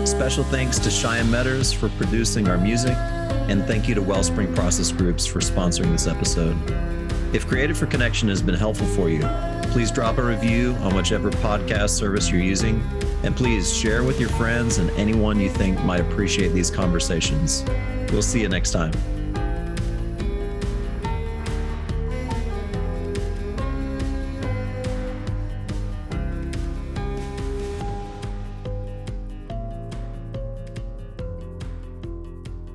[0.05, 2.95] Special thanks to Cheyenne Metters for producing our music
[3.49, 6.57] and thank you to Wellspring Process Groups for sponsoring this episode.
[7.35, 9.21] If Created for Connection has been helpful for you,
[9.71, 12.81] Please drop a review on whichever podcast service you're using,
[13.23, 17.63] and please share with your friends and anyone you think might appreciate these conversations.
[18.11, 19.18] We'll see you next time.